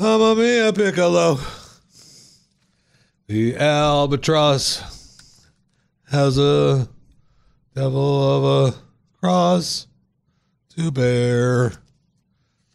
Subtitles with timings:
[0.00, 1.40] Mamma mia, Piccolo.
[3.26, 4.80] The albatross
[6.08, 6.88] has a
[7.74, 8.76] devil of a
[9.18, 9.88] cross
[10.76, 11.72] to bear.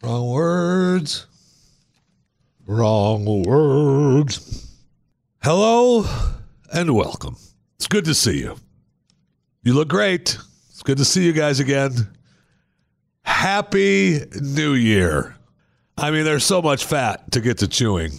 [0.02, 1.26] Wrong words.
[2.66, 4.70] Wrong words.
[5.42, 6.04] Hello
[6.74, 7.38] and welcome.
[7.76, 8.56] It's good to see you.
[9.62, 10.36] You look great.
[10.68, 12.06] It's good to see you guys again.
[13.22, 15.36] Happy New Year.
[15.96, 18.12] I mean, there's so much fat to get to chewing.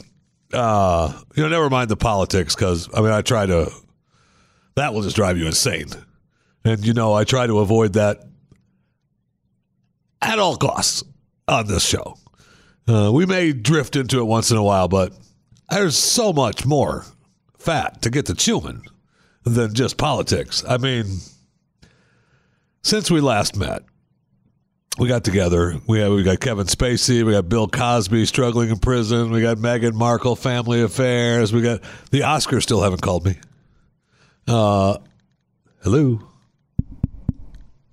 [0.54, 3.72] Uh, you know, never mind the politics because, I mean, I try to,
[4.76, 5.88] that will just drive you insane.
[6.64, 8.24] And, you know, I try to avoid that
[10.22, 11.04] at all costs
[11.48, 12.18] on this show.
[12.88, 15.12] Uh, we may drift into it once in a while, but
[15.70, 17.06] there's so much more
[17.58, 18.84] fat to get to chewing
[19.44, 20.64] than just politics.
[20.68, 21.06] I mean,
[22.84, 23.84] since we last met,
[24.98, 25.76] we got together.
[25.88, 29.58] We have, we got Kevin Spacey, we got Bill Cosby struggling in prison, we got
[29.58, 31.82] Meghan Markle family affairs, we got
[32.12, 33.38] the Oscars still haven't called me.
[34.48, 34.98] Uh,
[35.84, 36.22] hello.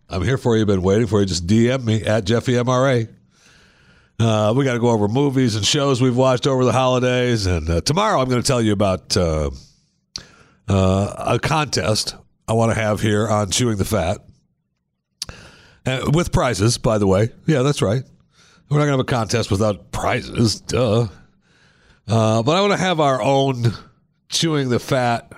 [0.09, 0.67] I'm here for you.
[0.67, 1.27] Been waiting for you.
[1.27, 3.09] Just DM me at Jeffy MRA.
[4.21, 7.69] Uh, we got to go over movies and shows we've watched over the holidays, and
[7.69, 9.51] uh, tomorrow I'm going to tell you about uh,
[10.69, 12.15] uh, a contest
[12.47, 14.19] I want to have here on chewing the fat.
[15.85, 17.31] Uh, with prizes, by the way.
[17.47, 18.03] Yeah, that's right.
[18.69, 20.61] We're not going to have a contest without prizes.
[20.61, 21.09] Duh.
[22.09, 23.73] Uh, but I want to have our own
[24.29, 25.33] chewing the fat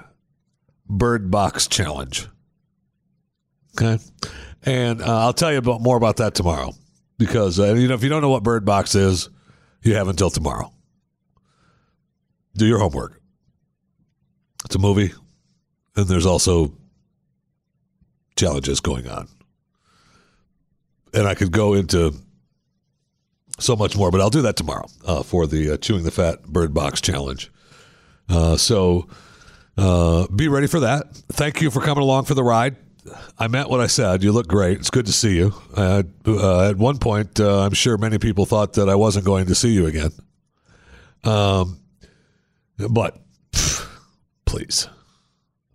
[0.89, 2.29] bird box challenge.
[3.75, 4.03] Okay.
[4.63, 6.73] And uh, I'll tell you about more about that tomorrow
[7.19, 9.29] because uh, you know if you don't know what bird box is,
[9.83, 10.73] you have until tomorrow.
[12.57, 13.21] Do your homework.
[14.65, 15.13] It's a movie,
[15.97, 16.73] and there's also
[18.37, 19.29] challenges going on
[21.15, 22.15] and I could go into
[23.59, 26.43] so much more, but I'll do that tomorrow uh, for the uh, Chewing the Fat
[26.45, 27.51] Bird Box Challenge.
[28.29, 29.09] Uh, so
[29.77, 31.15] uh, be ready for that.
[31.33, 32.77] Thank you for coming along for the ride.
[33.39, 34.23] I meant what I said.
[34.23, 34.79] You look great.
[34.79, 35.53] It's good to see you.
[35.77, 39.55] Uh, at one point, uh, I'm sure many people thought that I wasn't going to
[39.55, 40.11] see you again.
[41.23, 41.81] Um,
[42.89, 43.21] but
[44.47, 44.89] please,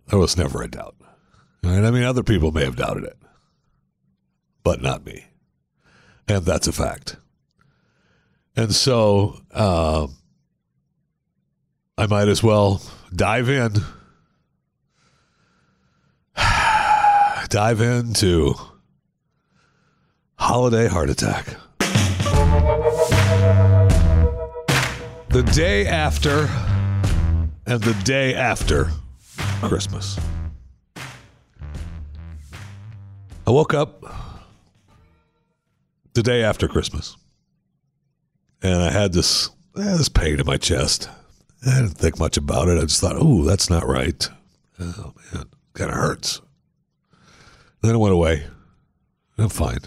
[0.08, 0.96] there was never a doubt.
[1.64, 1.84] All right?
[1.84, 3.16] I mean, other people may have doubted it,
[4.64, 5.29] but not me
[6.30, 7.16] and that's a fact.
[8.56, 10.06] And so uh,
[11.98, 12.80] I might as well
[13.14, 13.74] dive in,
[17.48, 18.54] dive into
[20.36, 21.56] holiday heart attack.
[25.30, 26.48] The day after,
[27.66, 28.90] and the day after
[29.62, 30.18] Christmas.
[33.46, 34.29] I woke up
[36.14, 37.16] the day after Christmas,
[38.62, 41.08] and I had this eh, this pain in my chest.
[41.66, 42.78] I didn't think much about it.
[42.78, 44.28] I just thought, "Oh, that's not right."
[44.78, 45.44] Oh man,
[45.74, 46.40] kind of hurts.
[47.82, 48.46] then it went away.
[49.38, 49.80] I'm fine.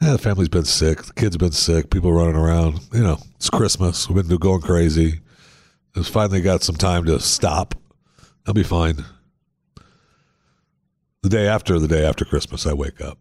[0.00, 1.02] Yeah, the family's been sick.
[1.02, 1.90] The kids have been sick.
[1.90, 2.80] People running around.
[2.92, 4.08] You know, it's Christmas.
[4.10, 5.20] We've been going crazy.
[5.94, 7.74] Just finally got some time to stop.
[8.46, 9.04] I'll be fine.
[11.22, 13.18] The day after the day after Christmas, I wake up.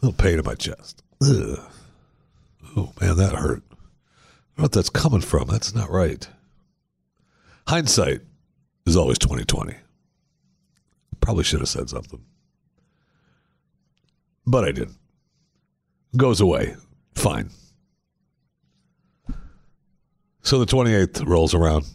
[0.00, 1.02] A little pain in my chest.
[1.22, 1.58] Ugh.
[2.76, 3.62] Oh man, that hurt.
[3.70, 5.48] I don't know what that's coming from.
[5.48, 6.28] That's not right.
[7.66, 8.20] Hindsight
[8.86, 9.74] is always twenty twenty.
[11.20, 12.24] Probably should have said something,
[14.46, 14.96] but I didn't.
[16.16, 16.76] Goes away.
[17.14, 17.50] Fine.
[20.42, 21.86] So the twenty eighth rolls around.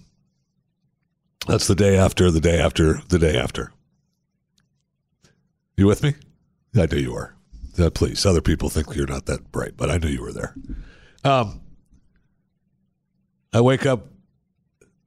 [1.47, 3.71] That's the day after the day after the day after.
[5.77, 6.13] You with me?
[6.75, 7.32] I knew you were.
[7.77, 10.55] Uh, please, other people think you're not that bright, but I knew you were there.
[11.23, 11.61] Um,
[13.51, 14.07] I wake up,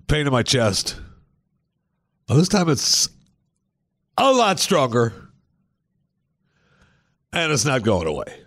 [0.08, 1.00] pain in my chest.
[2.28, 3.08] Well, this time it's
[4.16, 5.12] a lot stronger,
[7.32, 8.42] and it's not going away.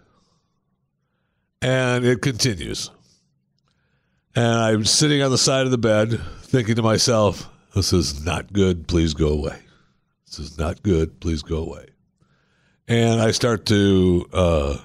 [1.62, 2.92] And it continues.
[4.36, 8.52] And I'm sitting on the side of the bed thinking to myself, this is not
[8.52, 8.88] good.
[8.88, 9.60] Please go away.
[10.26, 11.20] This is not good.
[11.20, 11.88] Please go away
[12.90, 14.78] and I start to uh,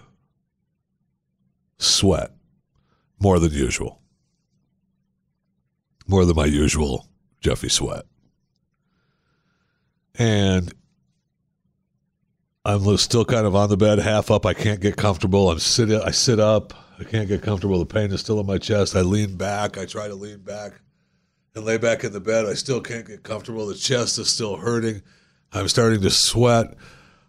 [1.79, 2.33] sweat
[3.19, 4.01] more than usual,
[6.06, 7.09] more than my usual
[7.41, 8.05] Jeffy sweat,
[10.17, 10.73] and
[12.67, 14.47] I'm still kind of on the bed, half up.
[14.47, 15.50] I can't get comfortable.
[15.50, 15.91] I'm sit.
[15.91, 16.75] I sit up.
[16.99, 17.79] I can't get comfortable.
[17.79, 18.95] The pain is still in my chest.
[18.95, 19.77] I lean back.
[19.77, 20.81] I try to lean back
[21.55, 22.47] and lay back in the bed.
[22.47, 23.67] I still can't get comfortable.
[23.67, 25.03] The chest is still hurting.
[25.53, 26.75] I'm starting to sweat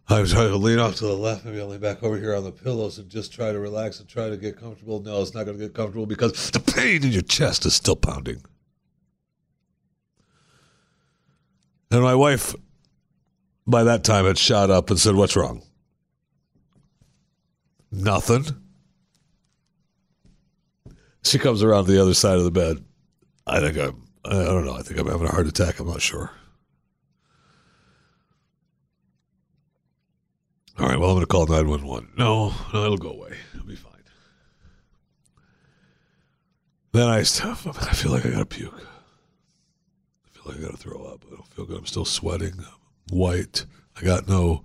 [0.08, 1.46] I was trying to lean off to the left.
[1.46, 4.08] Maybe I'll lean back over here on the pillows and just try to relax and
[4.08, 5.02] try to get comfortable.
[5.02, 7.96] No, it's not going to get comfortable because the pain in your chest is still
[7.96, 8.44] pounding.
[11.90, 12.54] And my wife,
[13.66, 15.64] by that time, had shot up and said, What's wrong?
[17.92, 18.46] Nothing.
[21.24, 22.84] She comes around to the other side of the bed.
[23.48, 24.76] I think I'm, I don't know.
[24.76, 25.80] I think I'm having a heart attack.
[25.80, 26.32] I'm not sure.
[30.78, 32.12] All right, well, I'm going to call 911.
[32.18, 33.38] No, no, it'll go away.
[33.54, 33.94] It'll be fine.
[36.92, 38.74] Then I, I feel like I got to puke.
[38.74, 41.24] I feel like I got to throw up.
[41.26, 41.78] I don't feel good.
[41.78, 42.54] I'm still sweating.
[42.58, 43.66] I'm white.
[43.98, 44.64] I got no,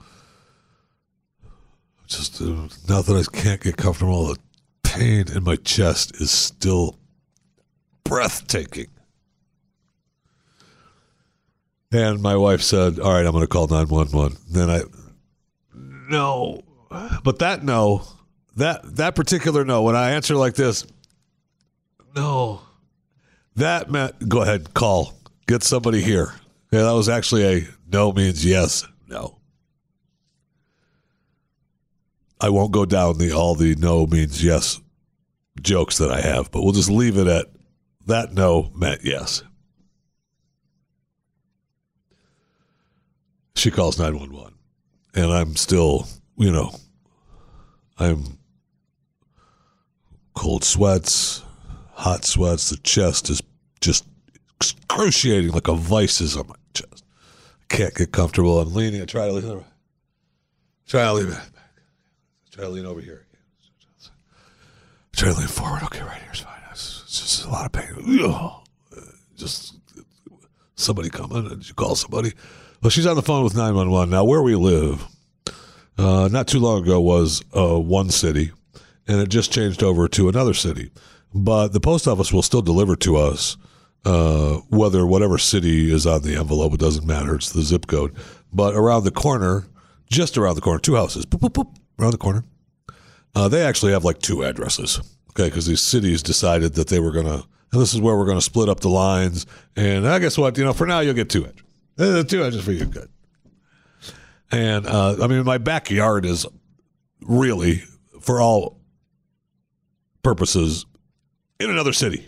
[2.09, 3.17] just uh, nothing.
[3.17, 4.27] I can't get comfortable.
[4.27, 4.39] The
[4.83, 6.99] pain in my chest is still
[8.03, 8.89] breathtaking.
[11.93, 14.39] And my wife said, All right, I'm going to call 911.
[14.51, 14.83] Then I,
[16.11, 16.63] no,
[17.23, 18.03] but that no,
[18.57, 20.85] that that particular no, when I answer like this,
[22.15, 22.61] no,
[23.57, 25.15] that meant go ahead, call,
[25.47, 26.35] get somebody here.
[26.73, 29.39] Yeah, that was actually a no means yes, no.
[32.41, 34.81] I won't go down the all the no means yes
[35.63, 37.47] jokes that I have, but we'll just leave it at
[38.07, 39.43] that no meant yes.
[43.55, 44.50] She calls 911
[45.15, 46.75] and I'm still, you know,
[47.99, 48.39] I'm
[50.35, 51.43] cold sweats,
[51.93, 52.71] hot sweats.
[52.71, 53.43] The chest is
[53.81, 54.07] just
[54.57, 57.05] excruciating, like a vice is on my chest.
[57.63, 58.61] I can't get comfortable.
[58.61, 59.03] I'm leaning.
[59.03, 59.65] I try to lean.
[60.87, 61.49] Try to lean back.
[62.51, 63.27] Try to lean over here.
[65.13, 65.83] Try to lean forward.
[65.85, 66.61] Okay, right here is fine.
[66.71, 67.95] It's just a lot of pain.
[69.37, 69.75] Just
[70.75, 71.49] somebody coming.
[71.49, 72.33] Did you call somebody?
[72.83, 74.09] Well, she's on the phone with 911.
[74.09, 75.07] Now, where we live,
[75.99, 78.53] uh, not too long ago, was uh, one city,
[79.07, 80.91] and it just changed over to another city.
[81.35, 83.59] But the post office will still deliver to us,
[84.07, 87.35] uh, whether whatever city is on the envelope, it doesn't matter.
[87.35, 88.17] It's the zip code.
[88.51, 89.67] But around the corner,
[90.09, 92.45] just around the corner, two houses, boop, boop, boop, around the corner,
[93.35, 95.01] uh, they actually have like two addresses.
[95.33, 98.25] Okay, because these cities decided that they were going to, and this is where we're
[98.25, 99.45] going to split up the lines.
[99.77, 101.70] And I guess what, you know, for now, you'll get two addresses.
[102.01, 103.11] Uh, two inches for you, good.
[104.51, 106.47] And uh, I mean, my backyard is
[107.21, 107.83] really,
[108.21, 108.81] for all
[110.23, 110.87] purposes,
[111.59, 112.27] in another city.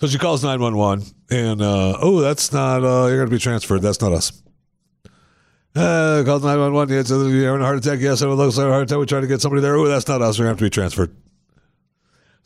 [0.00, 3.82] So she calls 911, and uh, oh, that's not, uh, you're going to be transferred.
[3.82, 4.42] That's not us.
[5.74, 6.94] Uh, called 911.
[6.94, 8.00] Yeah, you're having a heart attack.
[8.00, 8.96] Yes, it looks like a heart attack.
[8.96, 9.76] We're trying to get somebody there.
[9.76, 10.38] Oh, that's not us.
[10.38, 11.14] We're going to have to be transferred.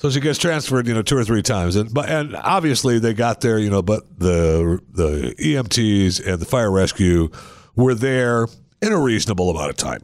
[0.01, 3.13] So she gets transferred, you know, two or three times, and but and obviously they
[3.13, 7.29] got there, you know, but the the EMTs and the fire rescue
[7.77, 8.47] were there
[8.81, 10.03] in a reasonable amount of time.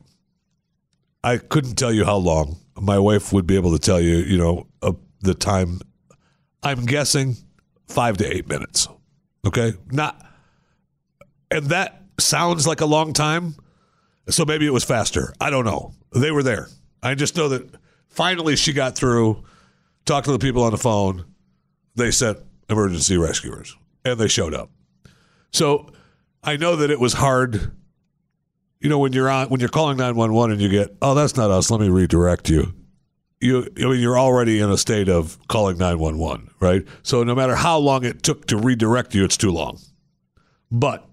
[1.25, 2.59] I couldn't tell you how long.
[2.79, 5.81] My wife would be able to tell you, you know, uh, the time.
[6.63, 7.37] I'm guessing
[7.89, 8.89] five to eight minutes.
[9.47, 10.21] Okay, not,
[11.51, 13.57] and that sounds like a long time.
[14.29, 15.33] So maybe it was faster.
[15.41, 15.95] I don't know.
[16.15, 16.69] They were there.
[17.03, 17.77] I just know that
[18.11, 19.43] finally she got through
[20.07, 21.25] talked to the people on the phone.
[21.95, 22.39] They sent
[22.71, 24.71] emergency rescuers and they showed up.
[25.53, 25.91] So
[26.43, 27.73] I know that it was hard.
[28.81, 31.51] You know, when you're on when you're calling 911 and you get, "Oh, that's not
[31.51, 31.71] us.
[31.71, 32.75] Let me redirect you."
[33.41, 36.85] You I mean you're already in a state of calling 911, right?
[37.03, 39.79] So no matter how long it took to redirect you, it's too long.
[40.71, 41.07] But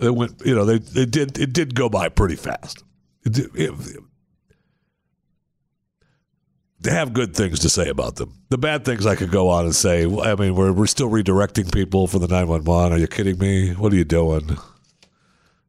[0.00, 2.82] it went, you know, they, they did it did go by pretty fast.
[3.24, 3.72] It, it,
[6.90, 8.34] have good things to say about them.
[8.50, 11.72] The bad things I could go on and say, I mean, we're, we're still redirecting
[11.72, 12.92] people for the 911.
[12.92, 13.72] Are you kidding me?
[13.72, 14.56] What are you doing?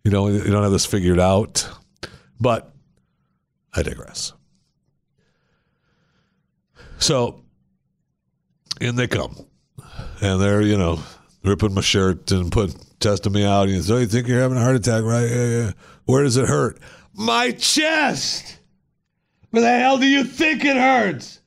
[0.04, 1.68] You know, you don't have this figured out.
[2.40, 2.72] But
[3.74, 4.34] I digress.
[6.98, 7.44] So,
[8.82, 9.36] in they come.
[10.22, 11.00] And they're, you know,
[11.44, 13.68] ripping my shirt and put testing me out.
[13.68, 15.30] And so oh, you think you're having a heart attack, right?
[15.30, 15.72] Yeah, yeah.
[16.06, 16.80] Where does it hurt?
[17.14, 18.60] My chest.
[19.52, 21.40] Where the hell do you think it hurts?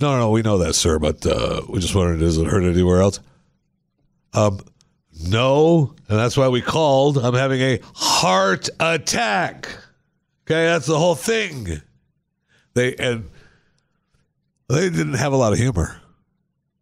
[0.00, 3.00] No, no, we know that, sir, but uh, we just wondered, does it hurt anywhere
[3.00, 3.20] else?
[4.32, 4.60] Um,
[5.26, 7.18] no, and that's why we called.
[7.18, 9.68] I'm having a heart attack.
[10.46, 11.82] Okay, that's the whole thing.
[12.74, 13.28] They and
[14.68, 16.00] they didn't have a lot of humor.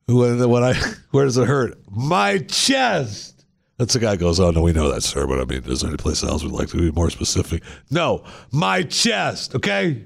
[0.07, 0.75] When, when I,
[1.11, 1.79] where does it hurt?
[1.91, 3.36] My chest.
[3.79, 5.27] That's the guy goes, Oh, no, we know that, sir.
[5.27, 7.63] But I mean, is there any place else we'd like to be more specific?
[7.91, 10.03] No, my chest, okay?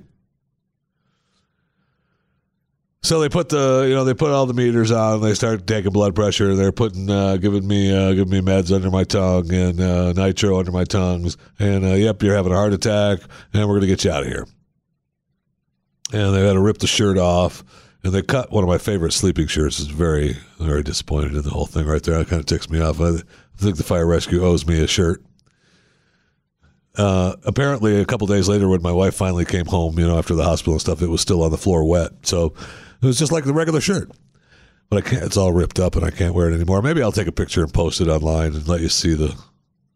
[3.02, 5.22] So they put the you know they put all the meters on.
[5.22, 6.54] They start taking blood pressure.
[6.54, 10.58] They're putting uh, giving me uh, giving me meds under my tongue and uh, nitro
[10.58, 11.38] under my tongues.
[11.58, 13.20] And uh, yep, you're having a heart attack,
[13.54, 14.46] and we're gonna get you out of here.
[16.12, 17.64] And they had to rip the shirt off,
[18.04, 19.80] and they cut one of my favorite sleeping shirts.
[19.80, 22.20] Is very very disappointed in the whole thing right there.
[22.20, 23.00] It kind of ticks me off.
[23.00, 23.12] I
[23.60, 25.22] think the fire rescue owes me a shirt.
[26.96, 30.34] Uh, apparently, a couple days later, when my wife finally came home, you know, after
[30.34, 32.12] the hospital and stuff, it was still on the floor wet.
[32.22, 32.54] So
[33.00, 34.10] it was just like the regular shirt.
[34.88, 36.82] But I can't, it's all ripped up and I can't wear it anymore.
[36.82, 39.38] Maybe I'll take a picture and post it online and let you see the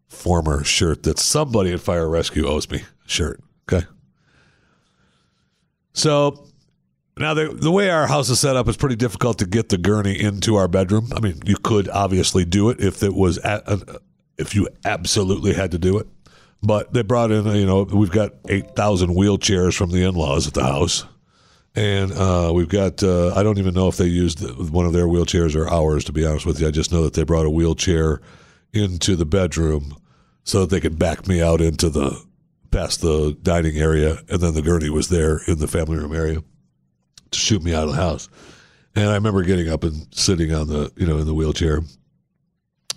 [0.09, 2.85] former shirt that somebody at Fire Rescue owes me.
[3.07, 3.43] Shirt.
[3.69, 3.87] Okay.
[5.93, 6.47] So
[7.19, 9.79] now the the way our house is set up, it's pretty difficult to get the
[9.79, 11.11] gurney into our bedroom.
[11.15, 13.63] I mean, you could obviously do it if it was at,
[14.39, 16.07] if you absolutely had to do it.
[16.63, 20.47] But they brought in, you know, we've got eight thousand wheelchairs from the in laws
[20.47, 21.05] at the house
[21.77, 24.41] and uh, we've got, uh, I don't even know if they used
[24.71, 26.69] one of their wheelchairs or ours, to be honest with you.
[26.69, 28.21] I just know that they brought a wheelchair
[28.73, 29.97] into the bedroom
[30.45, 32.23] so that they could back me out into the,
[32.71, 34.19] past the dining area.
[34.29, 36.43] And then the gurney was there in the family room area
[37.35, 38.29] to shoot me out of the house.
[38.97, 41.81] And I remember getting up and sitting on the, you know, in the wheelchair,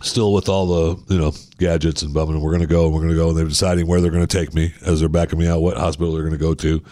[0.02, 2.36] still with all the, you know, gadgets and bumming.
[2.36, 3.30] And we're going to go, and we're going to go.
[3.30, 5.78] And they're deciding where they're going to take me as they're backing me out, what
[5.78, 6.84] hospital they're going to go to.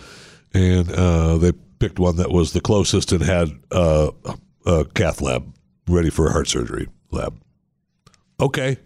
[0.53, 4.11] And uh, they picked one that was the closest and had uh,
[4.65, 5.53] a cath lab
[5.87, 7.39] ready for a heart surgery lab.
[8.39, 8.77] Okay.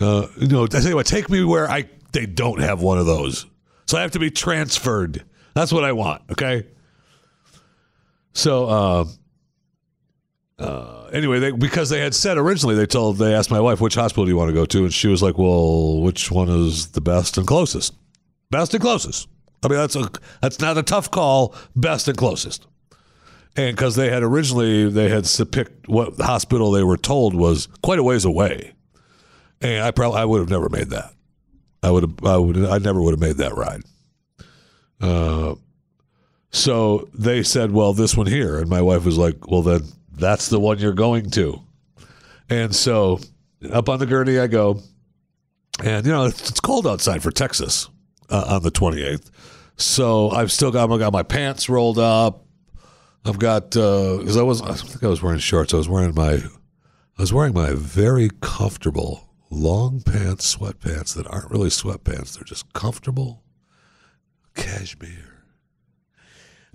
[0.00, 3.06] Uh, you know, I you what, take me where I they don't have one of
[3.06, 3.46] those.
[3.86, 5.24] So I have to be transferred.
[5.54, 6.22] That's what I want.
[6.32, 6.66] Okay.
[8.32, 9.04] So, uh,
[10.58, 13.94] uh, anyway, they, because they had said originally, they told they asked my wife which
[13.94, 16.88] hospital do you want to go to, and she was like, "Well, which one is
[16.88, 17.94] the best and closest?
[18.50, 19.28] Best and closest."
[19.62, 20.10] I mean, that's a
[20.40, 21.54] that's not a tough call.
[21.74, 22.66] Best and closest,
[23.56, 27.98] and because they had originally they had picked what hospital they were told was quite
[27.98, 28.72] a ways away,
[29.60, 31.12] and I probably I would have never made that.
[31.82, 33.82] I would have I would I never would have made that ride.
[35.00, 35.54] Uh,
[36.50, 40.48] so they said, well, this one here, and my wife was like, well, then that's
[40.48, 41.60] the one you're going to,
[42.48, 43.20] and so
[43.72, 44.80] up on the gurney I go,
[45.82, 47.88] and you know it's cold outside for Texas
[48.28, 49.30] uh, on the 28th.
[49.76, 52.44] So I've still got, I've got my pants rolled up.
[53.24, 55.74] I've got because uh, I was I think I was wearing shorts.
[55.74, 61.50] I was wearing my I was wearing my very comfortable long pants, sweatpants that aren't
[61.50, 62.34] really sweatpants.
[62.34, 63.42] They're just comfortable
[64.54, 65.29] cashmere.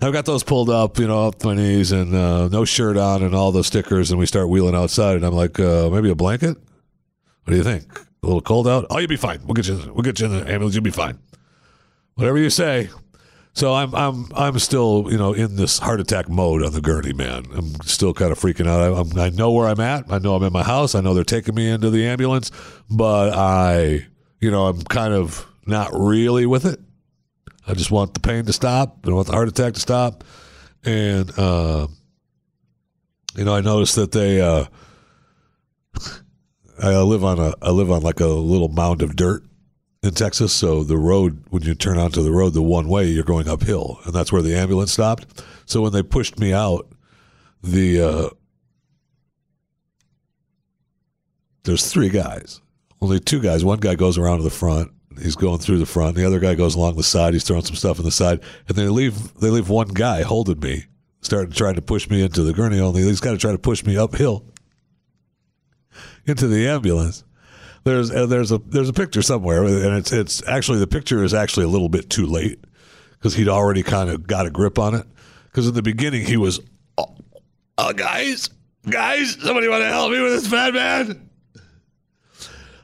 [0.00, 3.22] I've got those pulled up, you know, up my knees and uh, no shirt on
[3.22, 4.10] and all the stickers.
[4.10, 6.56] And we start wheeling outside, and I'm like, uh, maybe a blanket.
[7.44, 7.84] What do you think?
[8.22, 8.86] A little cold out?
[8.90, 9.40] Oh, you'll be fine.
[9.44, 9.76] We'll get you.
[9.94, 10.74] We'll get you in the ambulance.
[10.74, 11.18] You'll be fine
[12.16, 12.90] whatever you say.
[13.52, 17.14] So I'm I'm I'm still you know in this heart attack mode on the gurney,
[17.14, 17.46] man.
[17.54, 18.80] I'm still kind of freaking out.
[18.80, 20.12] I, I'm, I know where I'm at.
[20.12, 20.94] I know I'm in my house.
[20.94, 22.50] I know they're taking me into the ambulance,
[22.90, 24.06] but I
[24.40, 26.80] you know I'm kind of not really with it.
[27.66, 28.98] I just want the pain to stop.
[29.06, 30.24] I want the heart attack to stop,
[30.84, 31.88] and uh,
[33.34, 34.40] you know I noticed that they.
[34.40, 34.66] Uh,
[36.82, 39.42] I live on a I live on like a little mound of dirt
[40.02, 40.52] in Texas.
[40.52, 43.98] So the road, when you turn onto the road, the one way, you're going uphill,
[44.04, 45.42] and that's where the ambulance stopped.
[45.64, 46.88] So when they pushed me out,
[47.62, 48.28] the uh,
[51.64, 52.60] there's three guys,
[53.00, 53.64] only two guys.
[53.64, 54.92] One guy goes around to the front.
[55.20, 56.16] He's going through the front.
[56.16, 57.32] The other guy goes along the side.
[57.32, 59.34] He's throwing some stuff in the side, and they leave.
[59.34, 60.84] They leave one guy holding me,
[61.20, 62.80] starting trying to push me into the gurney.
[62.80, 64.44] Only he's got to try to push me uphill
[66.26, 67.24] into the ambulance
[67.86, 71.32] there's uh, there's a there's a picture somewhere, and it's it's actually the picture is
[71.32, 72.58] actually a little bit too late
[73.12, 75.06] because he'd already kind of got a grip on it.
[75.44, 76.60] Because in the beginning he was,
[76.98, 77.16] oh,
[77.78, 78.50] oh, guys,
[78.90, 81.25] guys, somebody want to help me with this fat man?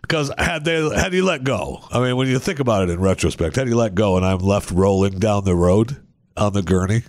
[0.03, 3.01] Because had they had he let go, I mean, when you think about it in
[3.01, 5.97] retrospect, had he let go and I'm left rolling down the road
[6.37, 7.03] on the gurney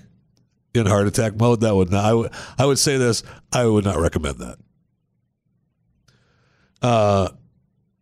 [0.73, 2.05] in heart attack mode, that would not.
[2.05, 3.23] I would I would say this.
[3.51, 4.57] I would not recommend that.
[6.81, 7.29] Uh,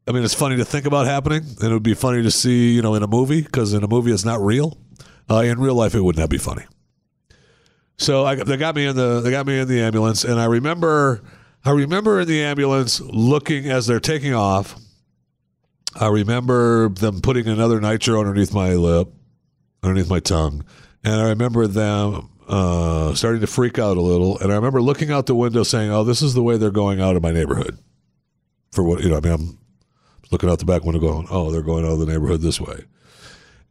[0.07, 2.73] I mean, it's funny to think about happening, and it would be funny to see,
[2.73, 4.77] you know, in a movie because in a movie it's not real.
[5.29, 6.65] Uh, in real life, it would not be funny.
[7.97, 10.45] So I, they got me in the they got me in the ambulance, and I
[10.45, 11.21] remember
[11.63, 14.75] I remember in the ambulance looking as they're taking off.
[15.99, 19.09] I remember them putting another nitro underneath my lip,
[19.83, 20.63] underneath my tongue,
[21.03, 24.39] and I remember them uh, starting to freak out a little.
[24.39, 27.01] And I remember looking out the window, saying, "Oh, this is the way they're going
[27.01, 27.77] out of my neighborhood."
[28.71, 29.57] For what you know, I mean, I'm
[30.31, 32.85] looking out the back window going, oh, they're going out of the neighborhood this way.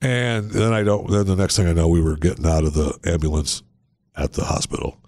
[0.02, 2.74] And then I don't, then the next thing I know, we were getting out of
[2.74, 3.62] the ambulance
[4.14, 5.00] at the hospital.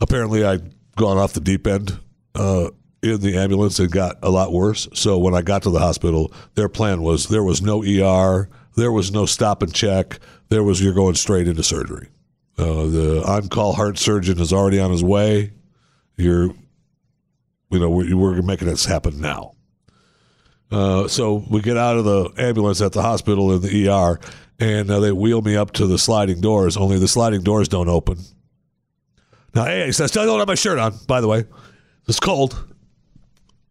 [0.00, 1.98] Apparently, I'd gone off the deep end
[2.34, 2.70] uh,
[3.02, 4.88] in the ambulance it got a lot worse.
[4.94, 8.92] So when I got to the hospital, their plan was there was no ER, there
[8.92, 12.08] was no stop and check, there was you're going straight into surgery.
[12.58, 15.52] Uh, the on-call heart surgeon is already on his way.
[16.16, 16.54] You're,
[17.70, 19.54] you know, we're, we're making this happen now.
[20.70, 24.20] Uh, so we get out of the ambulance at the hospital in the ER,
[24.58, 26.76] and uh, they wheel me up to the sliding doors.
[26.76, 28.18] Only the sliding doors don't open.
[29.54, 30.94] Now, hey, I still don't have my shirt on.
[31.06, 31.44] By the way,
[32.08, 32.74] it's cold.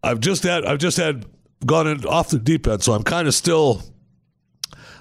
[0.03, 1.25] I've just had I've just had
[1.65, 3.83] gone in off the deep end, so I'm kind of still.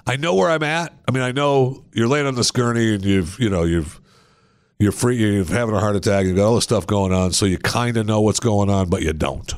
[0.05, 0.93] I know where I'm at.
[1.07, 3.99] I mean, I know you're laying on this gurney and you've you know you've
[4.79, 6.25] you're free you're having a heart attack.
[6.25, 8.89] You've got all this stuff going on, so you kind of know what's going on,
[8.89, 9.53] but you don't.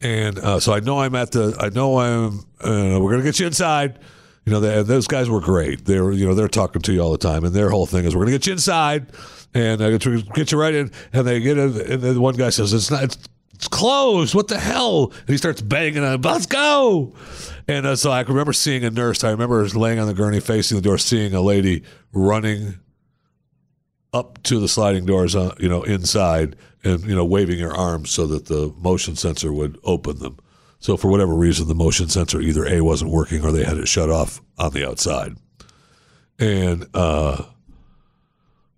[0.00, 1.56] And uh, so I know I'm at the.
[1.58, 2.40] I know I'm.
[2.60, 3.98] Uh, we're gonna get you inside.
[4.44, 5.86] You know, they, those guys were great.
[5.86, 8.04] They were, you know, they're talking to you all the time, and their whole thing
[8.04, 9.06] is, we're gonna get you inside,
[9.54, 10.90] and uh, get you right in.
[11.12, 13.04] And they get in, and then one guy says, "It's not.
[13.04, 13.18] It's,
[13.54, 14.34] it's closed.
[14.34, 16.20] What the hell?" And he starts banging on.
[16.20, 17.14] Let's go.
[17.68, 19.24] And uh, so I remember seeing a nurse.
[19.24, 22.74] I remember laying on the gurney, facing the door, seeing a lady running
[24.12, 28.10] up to the sliding doors, uh, you know, inside, and you know, waving her arms
[28.10, 30.38] so that the motion sensor would open them.
[30.78, 33.88] So for whatever reason, the motion sensor either a wasn't working or they had it
[33.88, 35.36] shut off on the outside.
[36.38, 37.44] And uh,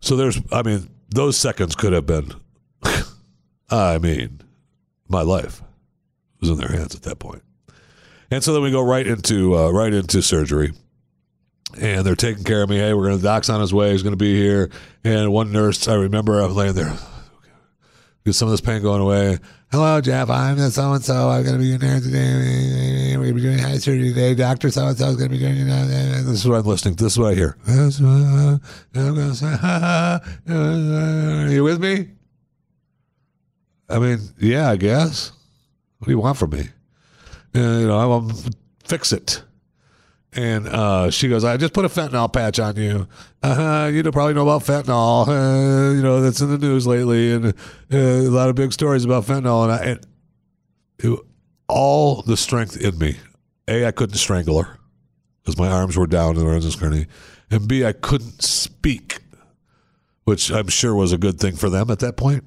[0.01, 2.33] so there's, I mean, those seconds could have been,
[3.71, 4.41] I mean,
[5.09, 5.63] my life
[6.41, 7.43] was in their hands at that point.
[8.31, 10.73] And so then we go right into uh, right into surgery
[11.81, 12.79] and they're taking care of me.
[12.79, 13.93] Hey, we're to doc's on his way.
[13.93, 14.71] He's to be here.
[15.05, 16.97] And one nurse, I remember I was laying there,
[18.33, 19.39] some of this pain going away.
[19.71, 20.31] Hello, Jeff.
[20.31, 21.29] I'm the so and so.
[21.29, 23.17] I'm going to be in there today.
[23.17, 24.35] We're going to be doing high surgery today.
[24.35, 25.67] Doctor so and so is going to be doing.
[25.67, 26.95] Know, this is what I'm listening.
[26.95, 27.57] This is what I hear.
[30.47, 32.09] Are you with me?
[33.91, 35.33] I mean, yeah, I guess.
[35.99, 36.69] What do you want from me?
[37.55, 39.43] You know, I want fix it.
[40.35, 43.09] And uh, she goes, I just put a fentanyl patch on you.
[43.43, 45.27] Uh, you know, probably know about fentanyl.
[45.27, 49.05] Uh, you know, that's in the news lately, and uh, a lot of big stories
[49.05, 49.65] about fentanyl.
[49.65, 50.07] And, I, and
[50.99, 51.19] it,
[51.69, 53.17] all the strength in me.
[53.69, 54.79] A, I couldn't strangle her
[55.43, 57.07] because my arms were down and I was just gurney.
[57.51, 59.19] And B, I couldn't speak,
[60.25, 62.45] which I'm sure was a good thing for them at that point.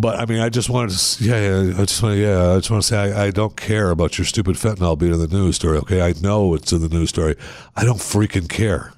[0.00, 2.70] But I mean, I just wanted to, yeah, yeah I just want yeah, I just
[2.70, 5.56] want to say, I, I, don't care about your stupid fentanyl being in the news
[5.56, 5.76] story.
[5.78, 7.34] Okay, I know it's in the news story.
[7.74, 8.92] I don't freaking care.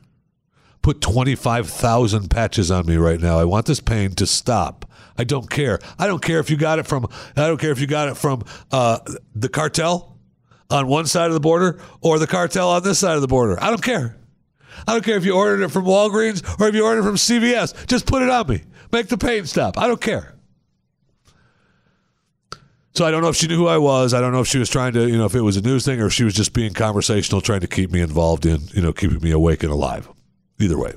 [0.83, 3.39] Put twenty five thousand patches on me right now.
[3.39, 4.85] I want this pain to stop.
[5.17, 5.79] I don't care.
[5.99, 7.07] I don't care if you got it from.
[7.35, 8.99] I don't care if you got it from uh,
[9.35, 10.19] the cartel
[10.69, 13.63] on one side of the border or the cartel on this side of the border.
[13.63, 14.17] I don't care.
[14.87, 17.17] I don't care if you ordered it from Walgreens or if you ordered it from
[17.17, 17.87] CVS.
[17.87, 18.63] Just put it on me.
[18.93, 19.79] Make the pain stop.
[19.79, 20.35] I don't care.
[23.01, 24.13] So I don't know if she knew who I was.
[24.13, 25.87] I don't know if she was trying to, you know, if it was a news
[25.87, 28.83] thing or if she was just being conversational, trying to keep me involved in, you
[28.83, 30.07] know, keeping me awake and alive.
[30.61, 30.93] Either way.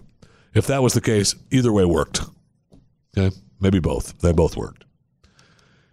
[0.54, 2.20] If that was the case, either way worked.
[3.18, 3.34] Okay.
[3.62, 4.20] Maybe both.
[4.20, 4.84] They both worked.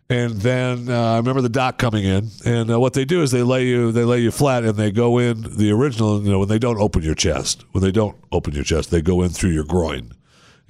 [0.09, 3.31] And then uh, I remember the doc coming in, and uh, what they do is
[3.31, 6.21] they lay you they lay you flat, and they go in the original.
[6.25, 9.01] You know, when they don't open your chest, when they don't open your chest, they
[9.01, 10.11] go in through your groin,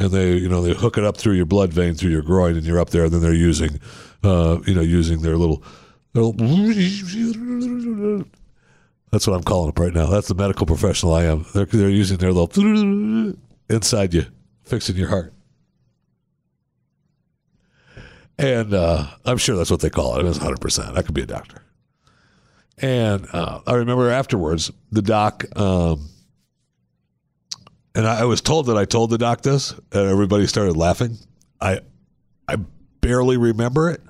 [0.00, 2.56] and they you know they hook it up through your blood vein through your groin,
[2.56, 3.04] and you're up there.
[3.04, 3.78] And then they're using
[4.22, 5.62] uh, you know, using their little,
[6.14, 6.34] little
[9.10, 10.06] that's what I'm calling them right now.
[10.06, 11.46] That's the medical professional I am.
[11.54, 13.34] They're, they're using their little
[13.68, 14.26] inside you,
[14.64, 15.32] fixing your heart.
[18.38, 20.26] And uh, I'm sure that's what they call it.
[20.26, 20.96] It's 100%.
[20.96, 21.62] I could be a doctor.
[22.78, 26.10] And uh, I remember afterwards, the doc, um,
[27.94, 31.18] and I, was told that I told the doc this, and everybody started laughing.
[31.61, 31.81] I,
[32.48, 32.57] I
[33.00, 34.00] barely remember it.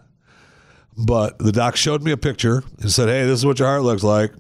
[0.97, 3.83] But the doc showed me a picture and said, "Hey, this is what your heart
[3.83, 4.33] looks like."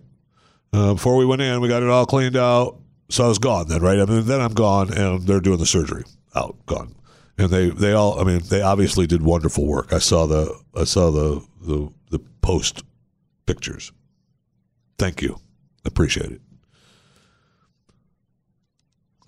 [0.72, 2.78] Uh, before we went in, we got it all cleaned out.
[3.08, 3.98] So I was gone then, right?
[3.98, 6.04] I mean, then I'm gone, and they're doing the surgery.
[6.34, 6.94] Out, gone,
[7.38, 8.20] and they they all.
[8.20, 9.92] I mean, they obviously did wonderful work.
[9.92, 12.84] I saw the I saw the the, the post
[13.46, 13.92] pictures.
[14.98, 15.38] Thank you,
[15.84, 16.40] appreciate it.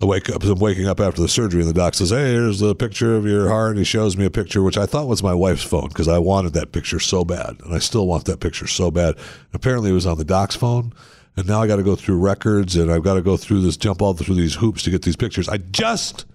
[0.03, 0.43] I wake up.
[0.43, 3.25] I'm waking up after the surgery, and the doc says, "Hey, here's the picture of
[3.25, 5.87] your heart." And he shows me a picture, which I thought was my wife's phone
[5.87, 9.15] because I wanted that picture so bad, and I still want that picture so bad.
[9.53, 10.91] Apparently, it was on the doc's phone,
[11.37, 13.77] and now I got to go through records, and I've got to go through this,
[13.77, 15.47] jump all through these hoops to get these pictures.
[15.47, 16.25] I just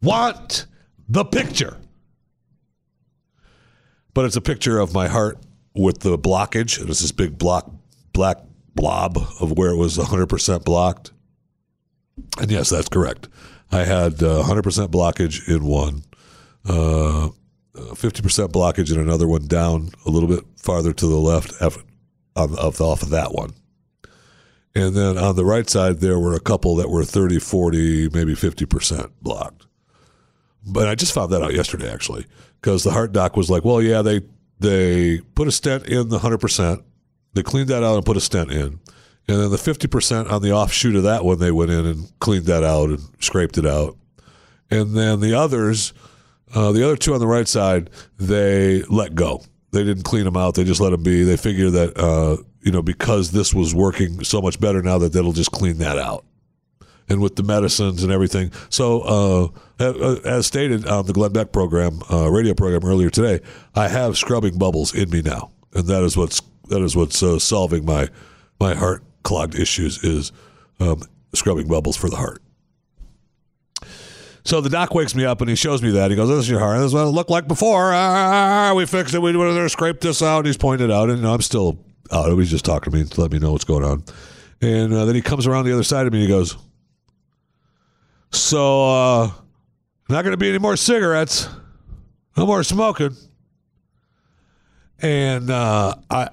[0.00, 0.66] want
[1.08, 1.78] the picture,
[4.14, 5.38] but it's a picture of my heart
[5.74, 7.68] with the blockage, and it's this big block,
[8.12, 8.38] black
[8.76, 11.10] blob of where it was 100% blocked
[12.38, 13.28] and yes, that's correct.
[13.70, 16.04] I had uh, 100% blockage in one,
[16.64, 17.30] uh,
[17.74, 21.84] 50% blockage in another one down a little bit farther to the left of,
[22.34, 23.52] of, off of that one.
[24.74, 28.34] And then on the right side, there were a couple that were 30, 40, maybe
[28.34, 29.66] 50% blocked.
[30.66, 32.26] But I just found that out yesterday, actually,
[32.60, 34.20] because the heart doc was like, well, yeah, they,
[34.58, 36.82] they put a stent in the 100%.
[37.34, 38.80] They cleaned that out and put a stent in.
[39.28, 42.46] And then the 50% on the offshoot of that one, they went in and cleaned
[42.46, 43.96] that out and scraped it out.
[44.70, 45.92] And then the others,
[46.54, 49.42] uh, the other two on the right side, they let go.
[49.72, 50.54] They didn't clean them out.
[50.54, 51.24] They just let them be.
[51.24, 55.12] They figure that, uh, you know, because this was working so much better now that
[55.12, 56.24] they'll just clean that out.
[57.08, 58.50] And with the medicines and everything.
[58.68, 63.88] So, uh, as stated on the Glenn Beck program, uh, radio program earlier today, I
[63.88, 65.50] have scrubbing bubbles in me now.
[65.72, 68.08] And that is what's, that is what's uh, solving my,
[68.58, 70.32] my heart clogged issues is
[70.80, 71.02] um,
[71.34, 72.40] scrubbing bubbles for the heart.
[74.44, 76.10] So the doc wakes me up and he shows me that.
[76.10, 76.78] He goes, "This is your heart.
[76.78, 77.92] This is what it looked like before.
[77.92, 79.18] Ah, we fixed it.
[79.18, 81.84] We went there, scraped this out." And he's pointed out, and you know, I'm still
[82.12, 82.30] out.
[82.38, 84.04] He's just talking to me to let me know what's going on.
[84.62, 86.56] And uh, then he comes around the other side of me and he goes,
[88.30, 89.30] "So, uh,
[90.08, 91.48] not going to be any more cigarettes,
[92.36, 93.16] no more smoking."
[95.00, 96.28] And uh, I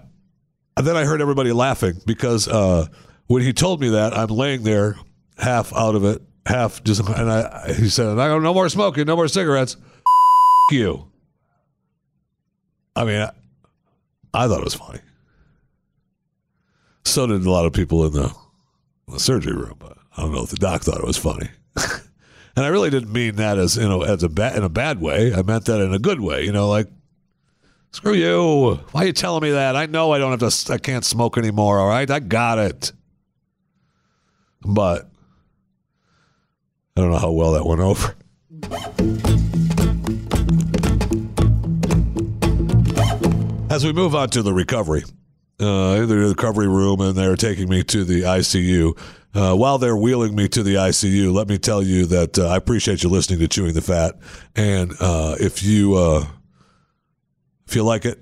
[0.75, 2.87] and then I heard everybody laughing because uh,
[3.27, 4.95] when he told me that, I'm laying there
[5.37, 9.15] half out of it, half just, and I, he said, "I no more smoking, no
[9.15, 9.77] more cigarettes."
[10.71, 11.07] you.
[12.95, 13.31] I mean, I,
[14.33, 14.99] I, thought it was funny.
[17.05, 18.33] So did a lot of people in the,
[19.07, 21.49] the surgery room, but I don't know if the doc thought it was funny.
[22.55, 25.01] and I really didn't mean that as you know as a bad in a bad
[25.01, 25.33] way.
[25.33, 26.43] I meant that in a good way.
[26.43, 26.87] You know, like
[27.93, 28.79] Screw you.
[28.91, 29.75] Why are you telling me that?
[29.75, 32.09] I know I don't have to, I can't smoke anymore, all right?
[32.09, 32.91] I got it.
[34.61, 35.11] But
[36.97, 38.15] I don't know how well that went over.
[43.69, 45.03] As we move on to the recovery,
[45.61, 48.97] uh, in the recovery room, and they're taking me to the ICU.
[49.35, 52.57] Uh, while they're wheeling me to the ICU, let me tell you that uh, I
[52.57, 54.15] appreciate you listening to Chewing the Fat.
[54.55, 56.25] And uh, if you uh,
[57.73, 58.19] if you like it,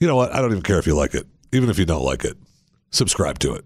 [0.00, 0.34] you know what?
[0.34, 1.28] I don't even care if you like it.
[1.52, 2.36] Even if you don't like it,
[2.90, 3.64] subscribe to it.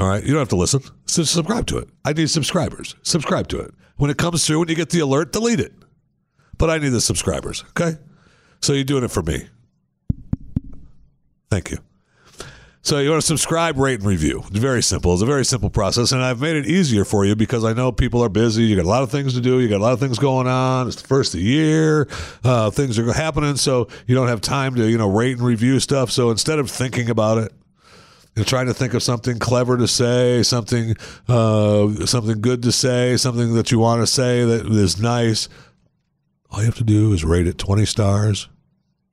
[0.00, 0.24] All right.
[0.24, 0.82] You don't have to listen.
[1.06, 1.88] Just subscribe to it.
[2.04, 2.96] I need subscribers.
[3.02, 3.72] Subscribe to it.
[3.96, 5.72] When it comes through, when you get the alert, delete it.
[6.58, 7.62] But I need the subscribers.
[7.70, 7.96] Okay.
[8.60, 9.46] So you're doing it for me.
[11.48, 11.78] Thank you.
[12.82, 14.42] So you want to subscribe, rate, and review.
[14.48, 15.12] It's very simple.
[15.12, 17.92] It's a very simple process, and I've made it easier for you because I know
[17.92, 18.62] people are busy.
[18.62, 19.60] You got a lot of things to do.
[19.60, 20.86] You got a lot of things going on.
[20.86, 22.08] It's the first of the year.
[22.42, 25.78] Uh, things are happening, so you don't have time to you know rate and review
[25.78, 26.10] stuff.
[26.10, 27.52] So instead of thinking about it,
[28.34, 30.96] you're trying to think of something clever to say, something
[31.28, 35.50] uh, something good to say, something that you want to say that is nice.
[36.50, 38.48] All you have to do is rate it 20 stars,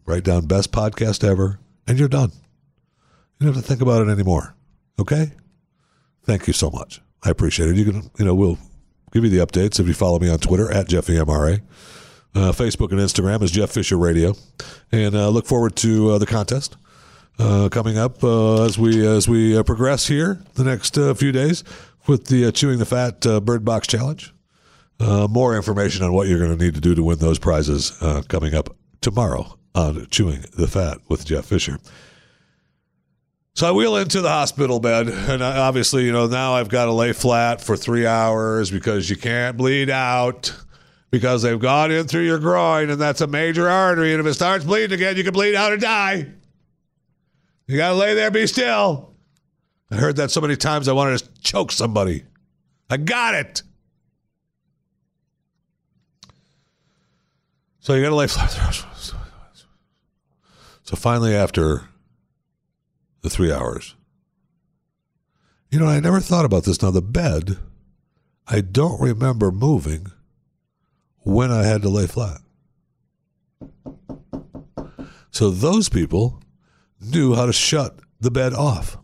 [0.06, 2.32] write down best podcast ever, and you're done.
[3.40, 4.56] You don't have to think about it anymore.
[5.00, 5.32] Okay?
[6.24, 7.02] Thank you so much.
[7.24, 7.78] I appreciate it.
[7.78, 8.58] You can, you know, we'll
[9.12, 11.62] give you the updates if you follow me on Twitter at JeffyMRA.
[12.36, 14.36] Uh, Facebook and Instagram is Jeff Fisher Radio,
[14.92, 16.78] and uh, look forward to uh, the contest
[17.40, 21.64] uh, coming up uh, as we as we uh, progress here the next few days
[22.06, 24.34] with the Chewing the Fat Bird Box Challenge.
[25.00, 27.92] more information on what you're going to need to do to win those prizes
[28.28, 31.80] coming up tomorrow on Chewing the Fat with Jeff Fisher.
[33.58, 36.92] So I wheel into the hospital bed, and obviously, you know, now I've got to
[36.92, 40.56] lay flat for three hours because you can't bleed out
[41.10, 44.12] because they've gone in through your groin, and that's a major artery.
[44.12, 46.28] And if it starts bleeding again, you can bleed out or die.
[47.66, 49.16] You got to lay there, be still.
[49.90, 52.26] I heard that so many times I wanted to choke somebody.
[52.92, 53.64] I got it.
[57.80, 58.52] So you got to lay flat.
[60.84, 61.90] So finally, after
[63.28, 63.96] the three hours.
[65.70, 66.82] You know, I never thought about this.
[66.82, 67.58] Now, the bed,
[68.48, 70.08] I don't remember moving
[71.20, 72.40] when I had to lay flat.
[75.30, 76.42] So those people
[77.02, 78.98] knew how to shut the bed off.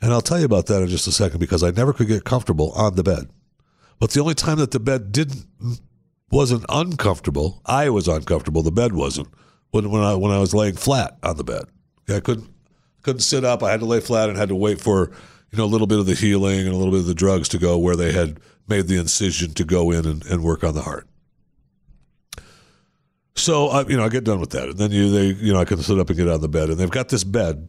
[0.00, 2.24] And I'll tell you about that in just a second because I never could get
[2.24, 3.28] comfortable on the bed.
[4.00, 5.46] But the only time that the bed didn't
[6.30, 9.28] wasn't uncomfortable, I was uncomfortable, the bed wasn't,
[9.70, 11.64] when, when I when I was laying flat on the bed.
[12.08, 12.50] I couldn't
[13.06, 13.62] couldn't sit up.
[13.62, 15.12] I had to lay flat and had to wait for
[15.52, 17.48] you know a little bit of the healing and a little bit of the drugs
[17.50, 20.74] to go where they had made the incision to go in and, and work on
[20.74, 21.06] the heart.
[23.36, 25.60] So uh, you know I get done with that, and then you they you know
[25.60, 27.68] I can sit up and get out of the bed, and they've got this bed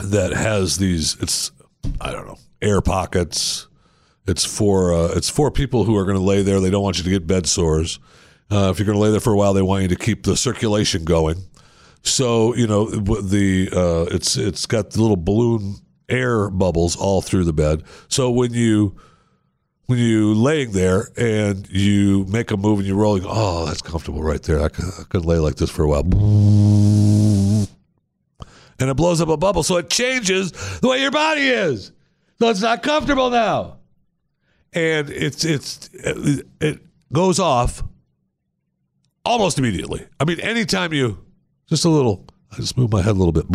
[0.00, 1.50] that has these it's
[2.00, 3.66] I don't know air pockets
[4.28, 6.60] It's for uh, it's for people who are going to lay there.
[6.60, 7.98] They don't want you to get bed sores.
[8.52, 10.22] Uh, if you're going to lay there for a while, they want you to keep
[10.22, 11.42] the circulation going.
[12.02, 15.76] So you know the uh, it's it's got the little balloon
[16.08, 17.84] air bubbles all through the bed.
[18.08, 18.96] So when you
[19.86, 23.66] when you laying there and you make a move and you roll, you go, oh,
[23.66, 24.60] that's comfortable right there.
[24.62, 26.02] I could, I could lay like this for a while.
[28.78, 29.62] And it blows up a bubble.
[29.62, 31.92] So it changes the way your body is.
[32.38, 33.78] So it's not comfortable now.
[34.72, 36.80] And it's, it's, it
[37.12, 37.84] goes off
[39.24, 40.06] almost immediately.
[40.18, 41.18] I mean, anytime you,
[41.68, 43.46] just a little, I just move my head a little bit.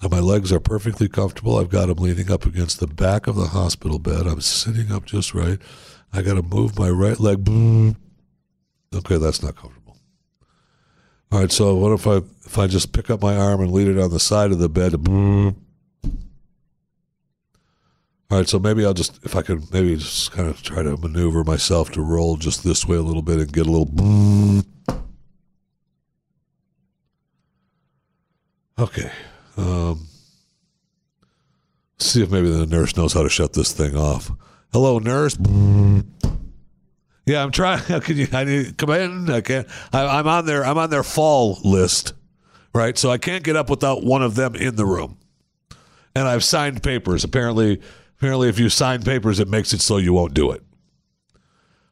[0.00, 1.58] And my legs are perfectly comfortable.
[1.58, 4.26] I've got them leaning up against the back of the hospital bed.
[4.26, 5.58] I'm sitting up just right.
[6.12, 7.48] I got to move my right leg.
[7.48, 9.98] Okay, that's not comfortable.
[11.30, 13.90] All right, so what if I if I just pick up my arm and lean
[13.90, 14.94] it on the side of the bed?
[18.30, 20.96] All right, so maybe I'll just if I can maybe just kind of try to
[20.96, 24.64] maneuver myself to roll just this way a little bit and get a little.
[28.78, 29.10] Okay.
[29.56, 30.06] Um,
[31.98, 34.30] see if maybe the nurse knows how to shut this thing off.
[34.72, 35.36] Hello, nurse.
[37.26, 37.82] Yeah, I'm trying.
[38.00, 38.28] Can you?
[38.32, 39.30] I need come in.
[39.30, 39.66] I can't.
[39.92, 40.64] I, am on their.
[40.64, 42.12] I'm on their fall list,
[42.72, 42.96] right?
[42.96, 45.18] So I can't get up without one of them in the room.
[46.14, 47.24] And I've signed papers.
[47.24, 47.80] Apparently,
[48.18, 50.62] apparently, if you sign papers, it makes it so you won't do it.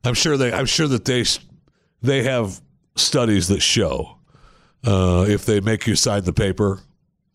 [0.05, 0.53] I'm sure they.
[0.53, 1.25] I'm sure that they.
[2.03, 2.61] They have
[2.95, 4.16] studies that show
[4.87, 6.81] uh, if they make you sign the paper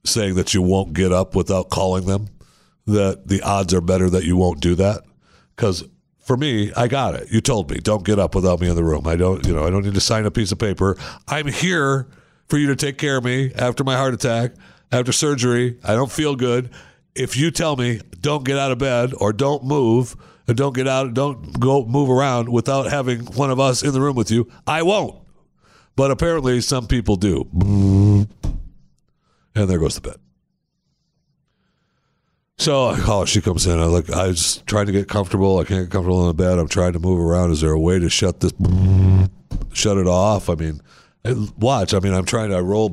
[0.03, 2.27] saying that you won't get up without calling them,
[2.87, 5.03] that the odds are better that you won't do that.
[5.55, 5.83] Because
[6.19, 7.29] for me, I got it.
[7.29, 9.05] You told me, don't get up without me in the room.
[9.05, 10.97] I don't, you know, I don't need to sign a piece of paper.
[11.27, 12.07] I'm here
[12.47, 14.53] for you to take care of me after my heart attack,
[14.91, 15.77] after surgery.
[15.83, 16.71] I don't feel good.
[17.15, 20.15] If you tell me don't get out of bed or don't move,
[20.47, 24.01] or don't get out, don't go move around without having one of us in the
[24.01, 25.20] room with you, I won't.
[25.95, 27.47] But apparently, some people do.
[27.53, 28.27] And
[29.69, 30.17] there goes the bed.
[32.57, 33.25] So I call her.
[33.25, 33.79] She comes in.
[33.79, 34.09] I look.
[34.11, 35.57] I was trying to get comfortable.
[35.57, 36.59] I can't get comfortable in the bed.
[36.59, 37.51] I'm trying to move around.
[37.51, 38.53] Is there a way to shut this?
[39.73, 40.47] Shut it off.
[40.49, 40.79] I mean,
[41.57, 41.93] watch.
[41.93, 42.91] I mean, I'm trying to roll.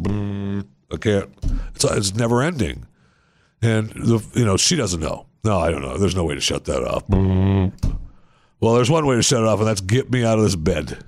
[0.91, 1.29] I can't.
[1.75, 2.87] It's, it's never ending.
[3.61, 5.27] And the you know she doesn't know.
[5.45, 5.99] No, I don't know.
[5.99, 7.05] There's no way to shut that off.
[7.09, 10.57] Well, there's one way to shut it off, and that's get me out of this
[10.57, 11.05] bed.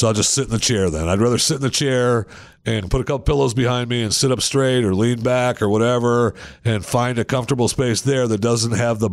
[0.00, 1.10] So I'll just sit in the chair then.
[1.10, 2.26] I'd rather sit in the chair
[2.64, 5.68] and put a couple pillows behind me and sit up straight or lean back or
[5.68, 6.34] whatever
[6.64, 9.10] and find a comfortable space there that doesn't have the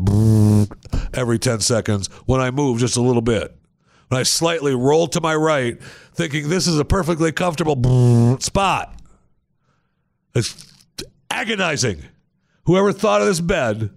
[1.13, 3.53] every 10 seconds when I move just a little bit.
[4.07, 5.77] When I slightly roll to my right,
[6.13, 8.97] thinking this is a perfectly comfortable spot.
[10.33, 10.73] It's
[11.29, 12.01] agonizing.
[12.63, 13.89] Whoever thought of this bed,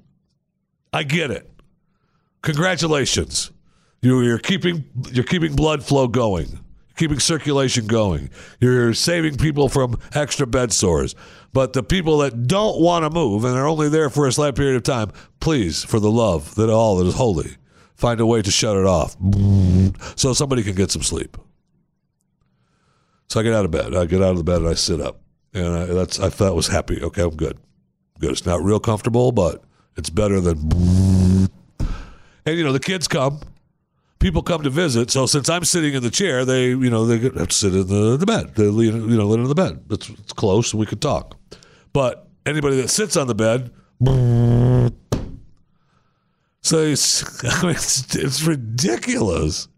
[0.92, 1.48] I get it.
[2.42, 3.52] Congratulations.
[4.02, 6.58] You're keeping you're keeping blood flow going
[7.00, 8.28] keeping circulation going.
[8.60, 11.14] You're saving people from extra bed sores.
[11.50, 14.54] But the people that don't want to move and are only there for a slight
[14.54, 15.10] period of time,
[15.40, 17.56] please, for the love that all that is holy,
[17.94, 19.16] find a way to shut it off
[20.14, 21.38] so somebody can get some sleep.
[23.28, 23.96] So I get out of bed.
[23.96, 25.22] I get out of the bed and I sit up,
[25.54, 27.02] and I, that's I thought was happy.
[27.02, 27.56] Okay, I'm good.
[28.18, 28.32] Good.
[28.32, 29.64] It's not real comfortable, but
[29.96, 31.48] it's better than.
[32.44, 33.40] And you know the kids come
[34.20, 35.10] people come to visit.
[35.10, 37.88] So since I'm sitting in the chair, they you know they have to sit in
[37.88, 38.54] the, the bed.
[38.54, 39.84] They you know lay in the bed.
[39.90, 41.36] It's, it's close and we could talk.
[41.92, 43.72] But anybody that sits on the bed,
[46.62, 49.68] so it's, I mean, it's, it's ridiculous.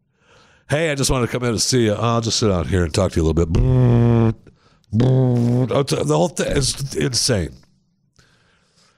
[0.69, 1.95] Hey, I just wanted to come in and see you.
[1.95, 4.37] I'll just sit out here and talk to you a little bit.
[4.93, 7.57] The whole thing is insane.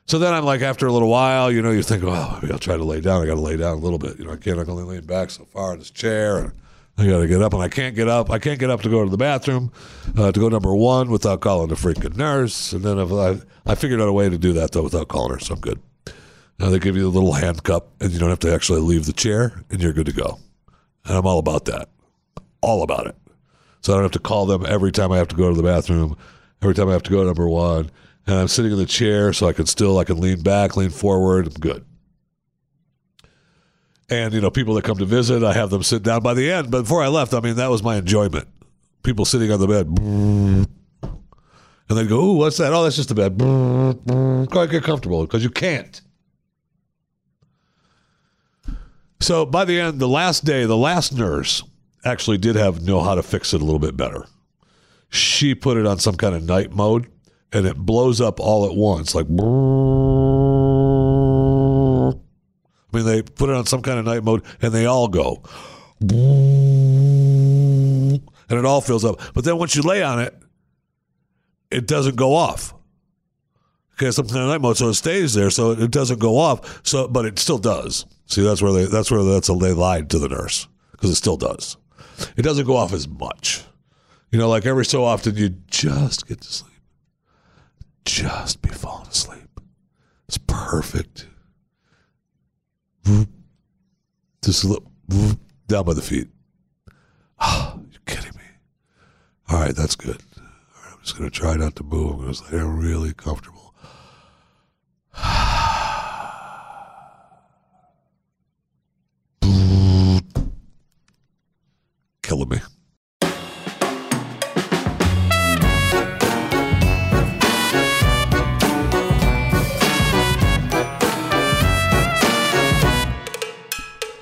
[0.06, 2.58] So then I'm like, after a little while, you know, you think, oh, maybe I'll
[2.58, 3.22] try to lay down.
[3.22, 4.18] I got to lay down a little bit.
[4.18, 4.58] You know, I can't.
[4.58, 6.52] I can only lean back so far in this chair, and
[6.98, 8.30] I got to get up, and I can't get up.
[8.30, 9.72] I can't get up to go to the bathroom,
[10.18, 12.74] uh, to go number one without calling the freaking nurse.
[12.74, 13.40] And then if I,
[13.70, 15.80] I figured out a way to do that though without calling her, so I'm good.
[16.58, 19.06] Now they give you a little hand cup, and you don't have to actually leave
[19.06, 20.38] the chair, and you're good to go.
[21.06, 21.88] And I'm all about that,
[22.60, 23.16] all about it.
[23.80, 25.62] So I don't have to call them every time I have to go to the
[25.62, 26.16] bathroom,
[26.62, 27.90] every time I have to go to number one
[28.26, 30.90] and I'm sitting in the chair so I can still I can lean back, lean
[30.90, 31.46] forward.
[31.46, 31.84] I'm good.
[34.10, 36.50] And you know, people that come to visit, I have them sit down by the
[36.50, 36.70] end.
[36.70, 38.48] But before I left, I mean, that was my enjoyment.
[39.02, 40.68] People sitting on the bed, and
[41.88, 42.72] they go, "Ooh, what's that?
[42.72, 43.38] Oh, that's just a bed."
[44.50, 46.00] Quite get comfortable because you can't.
[49.20, 51.62] So by the end, the last day, the last nurse
[52.04, 54.26] actually did have know how to fix it a little bit better.
[55.08, 57.06] She put it on some kind of night mode
[57.54, 59.26] and it blows up all at once, like.
[62.92, 65.42] I mean, they put it on some kind of night mode, and they all go,
[66.00, 66.10] and
[68.50, 69.20] it all fills up.
[69.32, 70.36] But then once you lay on it,
[71.70, 72.74] it doesn't go off.
[73.94, 76.80] Okay, some kind of night mode, so it stays there, so it doesn't go off.
[76.84, 78.06] So, but it still does.
[78.26, 81.16] See, that's where they that's where that's a, they lied to the nurse because it
[81.16, 81.76] still does.
[82.36, 83.62] It doesn't go off as much.
[84.30, 86.73] You know, like every so often, you just get to sleep,
[88.04, 89.60] just be falling asleep.
[90.28, 91.28] It's perfect.
[94.42, 94.84] Just look
[95.68, 96.28] down by the feet.
[97.40, 98.44] Oh, you're kidding me.
[99.48, 100.20] All right, that's good.
[100.36, 100.42] All
[100.84, 102.12] right, I'm just going to try not to move.
[102.12, 103.74] I'm going to lay really comfortable.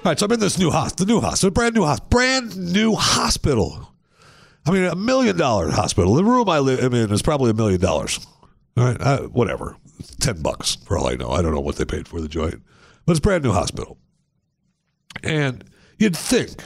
[0.04, 2.94] right, so I'm in this new hospital, the new hospital, brand new hospital, brand new
[2.94, 3.88] hospital.
[4.64, 6.14] I mean, a million dollar hospital.
[6.14, 8.24] The room I live in is probably a million dollars.
[8.76, 9.76] All right, uh, whatever,
[10.20, 11.30] ten bucks for all I know.
[11.30, 12.62] I don't know what they paid for the joint,
[13.04, 13.98] but it's brand new hospital.
[15.22, 15.64] And
[15.98, 16.62] you'd think,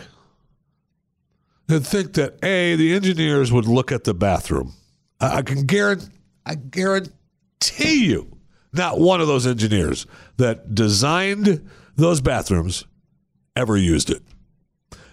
[1.68, 4.75] you'd think that a the engineers would look at the bathroom.
[5.20, 6.12] I, I can guarantee,
[6.44, 8.38] I guarantee you,
[8.72, 12.85] not one of those engineers that designed those bathrooms
[13.57, 14.23] ever used it.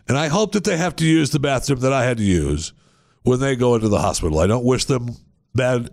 [0.07, 2.73] And I hope that they have to use the bathroom that I had to use
[3.23, 4.39] when they go into the hospital.
[4.39, 5.15] I don't wish them
[5.55, 5.89] bad.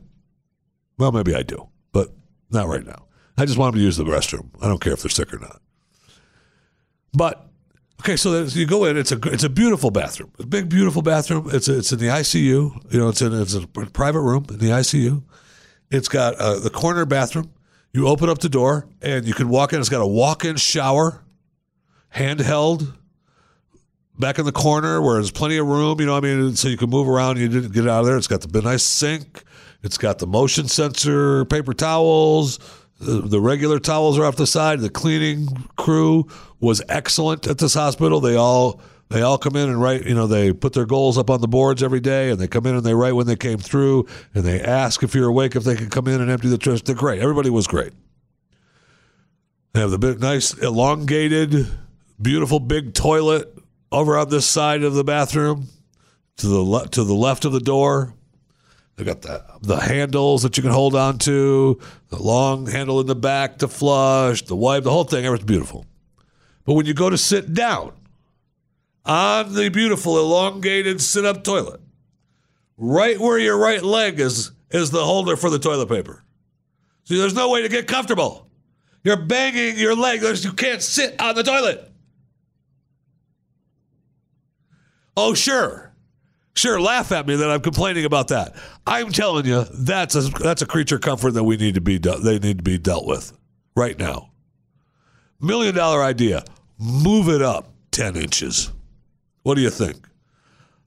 [0.99, 2.11] Well, maybe I do, but
[2.51, 3.07] not right now.
[3.39, 4.51] I just want them to use the restroom.
[4.61, 5.63] I don't care if they're sick or not.
[7.13, 7.49] But
[8.01, 8.97] okay, so you go in.
[8.97, 11.49] It's a it's a beautiful bathroom, a big beautiful bathroom.
[11.53, 12.93] It's a, it's in the ICU.
[12.93, 15.23] You know, it's in it's a private room in the ICU.
[15.91, 17.53] It's got uh, the corner bathroom.
[17.93, 19.81] You open up the door and you can walk in.
[19.81, 21.25] It's got a walk-in shower
[22.14, 22.94] handheld
[24.18, 26.77] back in the corner where there's plenty of room, you know, I mean, so you
[26.77, 27.38] can move around.
[27.38, 28.16] You didn't get out of there.
[28.16, 29.42] It's got the nice sink.
[29.83, 32.59] It's got the motion sensor, paper towels.
[33.01, 34.81] The, the regular towels are off the side.
[34.81, 36.29] The cleaning crew
[36.61, 38.20] was excellent at this hospital.
[38.20, 40.05] They all they all come in and write.
[40.05, 42.66] You know, they put their goals up on the boards every day, and they come
[42.66, 45.64] in and they write when they came through, and they ask if you're awake if
[45.64, 46.83] they can come in and empty the trash.
[46.83, 47.20] They're great.
[47.20, 47.92] Everybody was great.
[49.73, 51.66] They have the big, nice elongated
[52.20, 53.56] beautiful big toilet
[53.92, 55.68] over on this side of the bathroom
[56.37, 58.14] to the le- to the left of the door.
[58.96, 63.06] They got the the handles that you can hold on to, the long handle in
[63.06, 65.24] the back to flush, the wipe, the whole thing.
[65.24, 65.87] Everything's beautiful.
[66.64, 67.92] But when you go to sit down
[69.04, 71.80] on the beautiful elongated sit up toilet,
[72.76, 76.22] right where your right leg is is the holder for the toilet paper.
[77.04, 78.46] See, there's no way to get comfortable.
[79.02, 80.22] You're banging your leg.
[80.44, 81.89] You can't sit on the toilet.
[85.16, 85.90] Oh, sure.
[86.55, 88.55] Sure, laugh at me that I'm complaining about that.
[88.87, 92.38] I'm telling you, that's a that's a creature comfort that we need to be they
[92.38, 93.33] need to be dealt with
[93.77, 94.31] right now.
[95.40, 96.44] Million dollar idea.
[96.79, 98.73] Move it up 10 inches.
[99.42, 100.09] What do you think?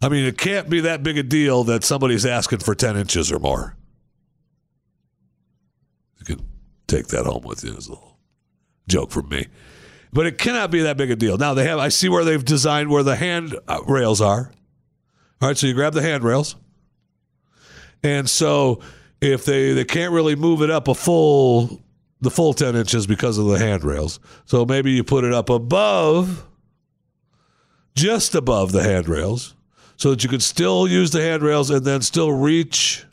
[0.02, 3.32] I mean, it can't be that big a deal that somebody's asking for 10 inches
[3.32, 3.76] or more.
[6.20, 6.46] You can
[6.88, 8.18] take that home with you as a little
[8.88, 9.48] joke from me
[10.14, 11.38] but it cannot be that big a deal.
[11.38, 11.80] Now they have.
[11.80, 14.52] I see where they've designed where the hand uh, rails are.
[15.42, 16.56] All right, so you grab the handrails,
[18.04, 18.80] and so
[19.20, 21.82] if they they can't really move it up a full
[22.22, 26.46] the full ten inches because of the handrails, so maybe you put it up above,
[27.96, 29.56] just above the handrails,
[29.98, 33.04] so that you can still use the handrails and then still reach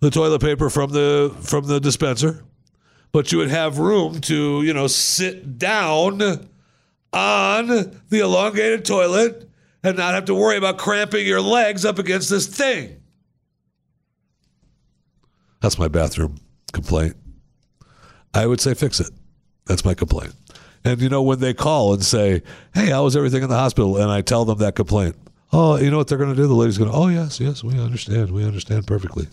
[0.00, 2.44] the toilet paper from the from the dispenser
[3.12, 6.20] but you would have room to, you know, sit down
[7.12, 9.48] on the elongated toilet
[9.82, 13.00] and not have to worry about cramping your legs up against this thing.
[15.60, 16.38] That's my bathroom
[16.72, 17.16] complaint.
[18.34, 19.10] I would say fix it.
[19.66, 20.34] That's my complaint.
[20.84, 22.42] And you know, when they call and say,
[22.74, 23.96] Hey, how was everything in the hospital?
[23.96, 25.16] And I tell them that complaint.
[25.52, 26.46] Oh, you know what they're going to do?
[26.46, 28.30] The lady's going to, Oh, yes, yes, we understand.
[28.30, 29.28] We understand perfectly.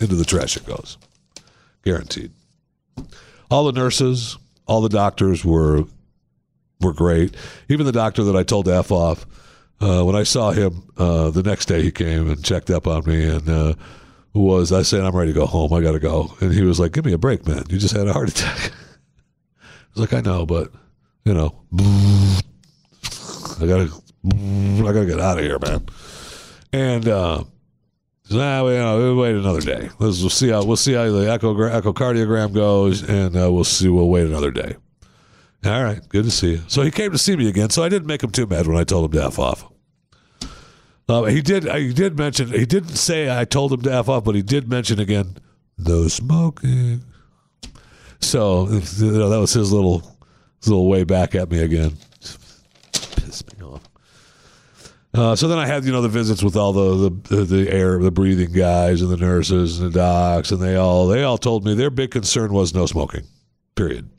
[0.00, 0.98] Into the trash it goes
[1.84, 2.32] guaranteed.
[3.50, 5.84] All the nurses, all the doctors were
[6.80, 7.34] were great.
[7.68, 9.26] Even the doctor that I told to f off,
[9.80, 13.04] uh, when I saw him uh, the next day, he came and checked up on
[13.06, 13.74] me and uh,
[14.34, 15.72] was I said I'm ready to go home.
[15.72, 17.64] I got to go, and he was like, "Give me a break, man.
[17.68, 18.72] You just had a heart attack."
[19.62, 20.72] I was like, "I know, but
[21.24, 21.54] you know,
[23.60, 23.90] I gotta,
[24.32, 25.86] I gotta get out of here, man."
[26.72, 27.44] And uh,
[28.30, 29.90] Nah, we, know, we'll wait another day.
[29.98, 33.88] Let's, we'll see how we'll see how the echo, echocardiogram goes, and uh, we'll see.
[33.88, 34.76] We'll wait another day.
[35.64, 36.62] All right, good to see you.
[36.66, 37.70] So he came to see me again.
[37.70, 39.70] So I didn't make him too mad when I told him to f off.
[41.06, 41.64] Uh, he did.
[41.64, 42.48] He did mention.
[42.48, 45.36] He didn't say I told him to f off, but he did mention again
[45.76, 47.02] no smoking.
[48.20, 50.00] So you know, that was his little
[50.60, 51.96] his little way back at me again.
[52.92, 53.88] Piss me off.
[55.14, 58.00] Uh, so then I had you know the visits with all the, the the air
[58.00, 61.64] the breathing guys and the nurses and the docs and they all they all told
[61.64, 63.22] me their big concern was no smoking,
[63.76, 64.10] period.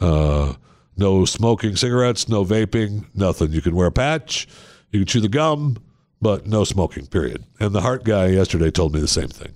[0.00, 0.54] Uh,
[0.96, 3.52] no smoking cigarettes, no vaping, nothing.
[3.52, 4.48] You can wear a patch,
[4.90, 5.76] you can chew the gum,
[6.22, 7.44] but no smoking, period.
[7.58, 9.52] And the heart guy yesterday told me the same thing.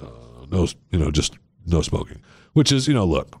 [0.00, 1.36] Uh, no, you know, just
[1.66, 3.36] no smoking, which is you know look.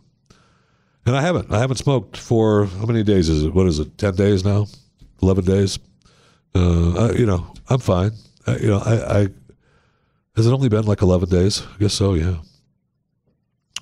[1.06, 3.54] And I haven't I haven't smoked for how many days is it?
[3.54, 3.96] What is it?
[3.96, 4.66] Ten days now?
[5.22, 5.78] Eleven days?
[6.54, 8.12] Uh, I, you know, I'm fine.
[8.46, 9.28] I, you know, I, I
[10.36, 11.62] has it only been like 11 days?
[11.62, 12.14] I guess so.
[12.14, 12.36] Yeah.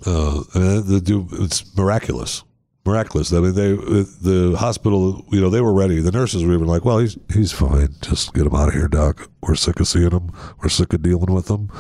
[0.05, 2.43] Uh, mean, the dude, it's miraculous,
[2.85, 3.33] miraculous.
[3.33, 6.01] I mean, they the hospital, you know, they were ready.
[6.01, 7.95] The nurses were even like, "Well, he's he's fine.
[8.01, 9.31] Just get him out of here, doc.
[9.43, 10.33] We're sick of seeing him.
[10.61, 11.71] We're sick of dealing with him.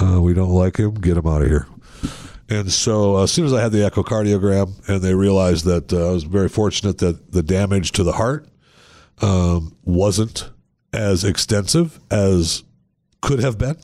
[0.00, 0.94] Uh, we don't like him.
[0.94, 1.66] Get him out of here."
[2.50, 6.12] And so, as soon as I had the echocardiogram, and they realized that uh, I
[6.12, 8.46] was very fortunate that the damage to the heart
[9.22, 10.50] um, wasn't
[10.92, 12.64] as extensive as
[13.20, 13.76] could have been,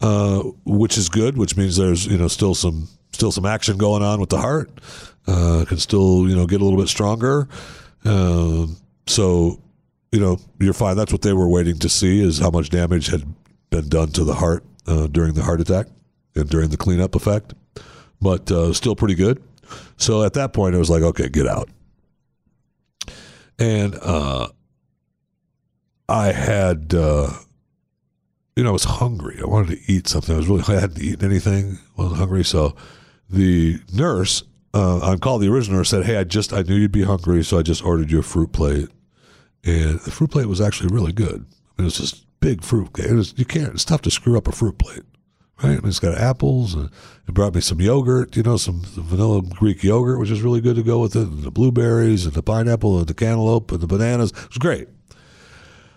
[0.00, 1.36] uh, which is good.
[1.36, 4.70] Which means there's you know still some still some action going on with the heart.
[5.26, 7.48] Uh, can still you know get a little bit stronger.
[8.04, 8.76] Um,
[9.06, 9.60] so
[10.12, 10.96] you know you're fine.
[10.96, 13.24] That's what they were waiting to see is how much damage had
[13.70, 15.86] been done to the heart uh, during the heart attack
[16.36, 17.54] and during the cleanup effect,
[18.20, 19.42] but uh, still pretty good.
[19.96, 21.68] So at that point, it was like, okay, get out
[23.58, 24.48] and uh,
[26.08, 27.30] I had, uh,
[28.54, 29.38] you know, I was hungry.
[29.42, 30.34] I wanted to eat something.
[30.34, 31.78] I was really, I hadn't eaten anything.
[31.96, 32.44] Wasn't hungry.
[32.44, 32.76] So
[33.28, 34.42] the nurse
[34.74, 37.42] uh, on call, the original nurse said, "Hey, I just, I knew you'd be hungry,
[37.42, 38.88] so I just ordered you a fruit plate."
[39.64, 41.46] And the fruit plate was actually really good.
[41.46, 42.90] I mean, it was just big fruit.
[42.98, 43.74] It was, you can't.
[43.74, 45.02] It's tough to screw up a fruit plate
[45.62, 45.80] right?
[45.84, 46.90] It's got apples, and
[47.26, 50.76] it brought me some yogurt, you know, some, vanilla Greek yogurt, which is really good
[50.76, 53.86] to go with it, and the blueberries, and the pineapple, and the cantaloupe, and the
[53.86, 54.30] bananas.
[54.30, 54.88] It was great.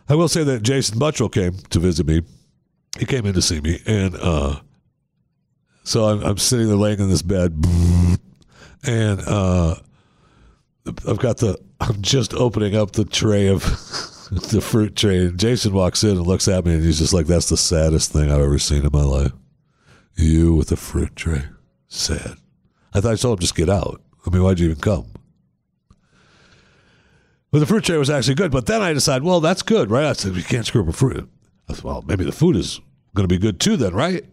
[0.08, 2.22] I will say that Jason Buttrill came to visit me.
[2.98, 4.60] He came in to see me, and uh,
[5.84, 7.64] so I'm, I'm sitting there laying in this bed,
[8.86, 9.76] and uh,
[11.08, 13.64] I've got the, I'm just opening up the tray of.
[14.30, 15.32] the fruit tray.
[15.32, 18.30] Jason walks in and looks at me, and he's just like, "That's the saddest thing
[18.30, 19.32] I've ever seen in my life."
[20.20, 21.44] You with a fruit tray.
[21.88, 22.36] Sad.
[22.94, 24.02] I thought I told him just get out.
[24.26, 25.06] I mean, why'd you even come?
[27.52, 28.52] But the fruit tray was actually good.
[28.52, 30.06] But then I decided, well, that's good, right?
[30.06, 31.30] I said, you can't screw up a fruit.
[31.70, 32.82] I said, well, maybe the food is
[33.16, 34.26] going to be good too, then, right?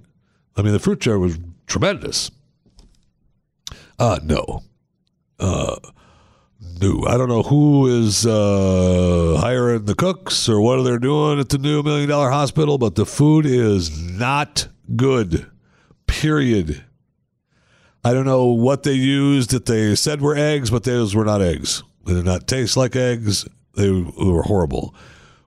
[0.57, 2.33] I mean, the fruit tray was tremendous.
[3.97, 4.65] Uh, no.
[5.39, 5.77] Uh,
[6.81, 7.05] no.
[7.07, 11.59] I don't know who is uh, hiring the cooks or what they're doing at the
[11.59, 14.67] new million dollar hospital, but the food is not
[14.97, 15.49] good
[16.21, 16.85] period.
[18.05, 21.43] I don't know what they used that they said were eggs, but those were not
[21.43, 21.83] eggs.
[22.05, 23.47] They did not taste like eggs.
[23.75, 24.95] They were horrible.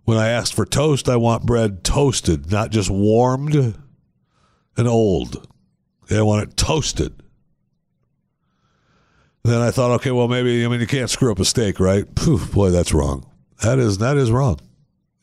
[0.04, 5.48] When I asked for toast, I want bread toasted, not just warmed and old.
[6.12, 7.14] I want it toasted.
[9.44, 12.14] Then I thought, okay, well, maybe I mean you can't screw up a steak, right?
[12.14, 13.26] Poof, boy, that's wrong.
[13.64, 14.60] That is that is wrong.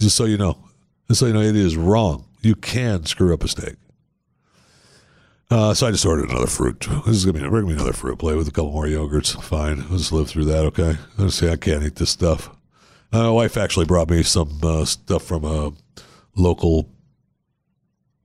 [0.01, 0.59] Just so you know,
[1.07, 2.25] just so you know, it is wrong.
[2.41, 3.77] You can screw up a steak.
[5.49, 6.81] Uh, so I just ordered another fruit.
[7.07, 9.41] This is gonna be bring me another fruit plate with a couple more yogurts.
[9.43, 10.65] Fine, let's live through that.
[10.67, 10.97] Okay.
[11.19, 11.49] let's see.
[11.49, 12.51] I can't eat this stuff.
[13.13, 15.73] Uh, my wife actually brought me some uh, stuff from a
[16.35, 16.91] local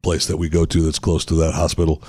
[0.02, 2.02] place that we go to that's close to that hospital.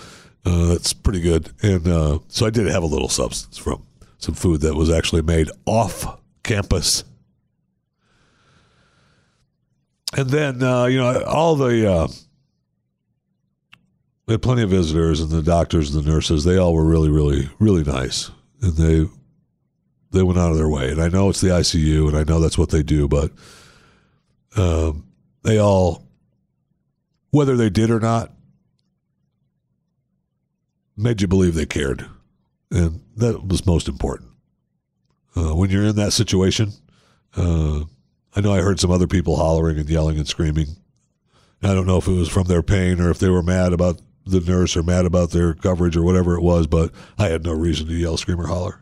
[0.47, 3.85] Uh, that's pretty good, and uh, so I did have a little substance from
[4.17, 7.05] some food that was actually made off campus.
[10.17, 12.09] And then uh, you know all the
[14.27, 17.11] we had plenty of visitors, and the doctors and the nurses, they all were really,
[17.11, 18.31] really, really nice.
[18.61, 19.07] And they
[20.12, 20.91] they went out of their way.
[20.91, 23.33] And I know it's the ICU, and I know that's what they do, but
[24.57, 25.07] um,
[25.43, 26.07] they all,
[27.31, 28.31] whether they did or not,
[30.97, 32.07] made you believe they cared.
[32.70, 34.31] And that was most important.
[35.35, 36.73] Uh, when you're in that situation,
[37.37, 37.85] uh,
[38.37, 40.77] I know I heard some other people hollering and yelling and screaming.
[41.62, 44.01] I don't know if it was from their pain or if they were mad about
[44.27, 47.53] the nurse or mad about their coverage or whatever it was, but I had no
[47.53, 48.81] reason to yell, scream, or holler.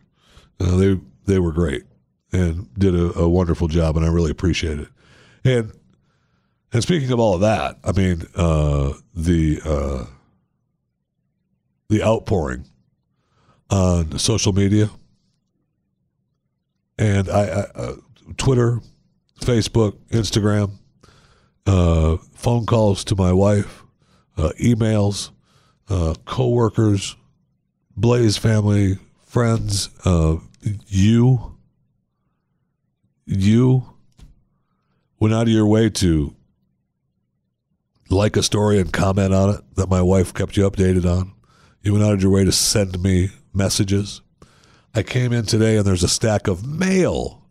[0.59, 1.85] Uh, they they were great
[2.33, 4.89] and did a, a, wonderful job, and I really appreciate it.
[5.45, 5.73] And
[6.73, 10.05] And speaking of all of that, I mean uh, the uh,
[11.89, 12.67] the outpouring
[13.71, 14.91] on social media
[17.01, 17.97] and I, I uh,
[18.37, 18.81] Twitter,
[19.41, 20.73] Facebook, Instagram,
[21.67, 23.80] uh, phone calls to my wife,
[24.41, 25.31] uh, emails,
[25.89, 27.17] uh, coworkers,
[27.97, 30.37] Blaze family, friends, uh,
[30.87, 31.57] you,
[33.27, 33.85] you
[35.19, 36.35] went out of your way to
[38.09, 41.33] like a story and comment on it that my wife kept you updated on.
[41.83, 44.23] You went out of your way to send me messages.
[44.95, 47.47] I came in today and there's a stack of mail,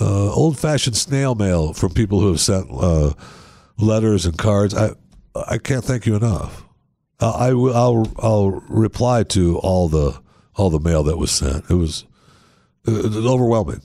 [0.00, 3.12] uh, old fashioned snail mail from people who have sent uh,
[3.78, 4.74] letters and cards.
[4.74, 4.90] I
[5.46, 6.64] I can't thank you enough.
[7.18, 10.20] I will I'll I'll reply to all the
[10.56, 11.64] all the mail that was sent.
[11.70, 12.04] It was,
[12.86, 13.82] it was overwhelming,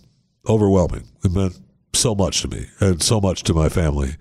[0.47, 1.04] overwhelming.
[1.24, 1.60] It meant
[1.93, 4.16] so much to me and so much to my family.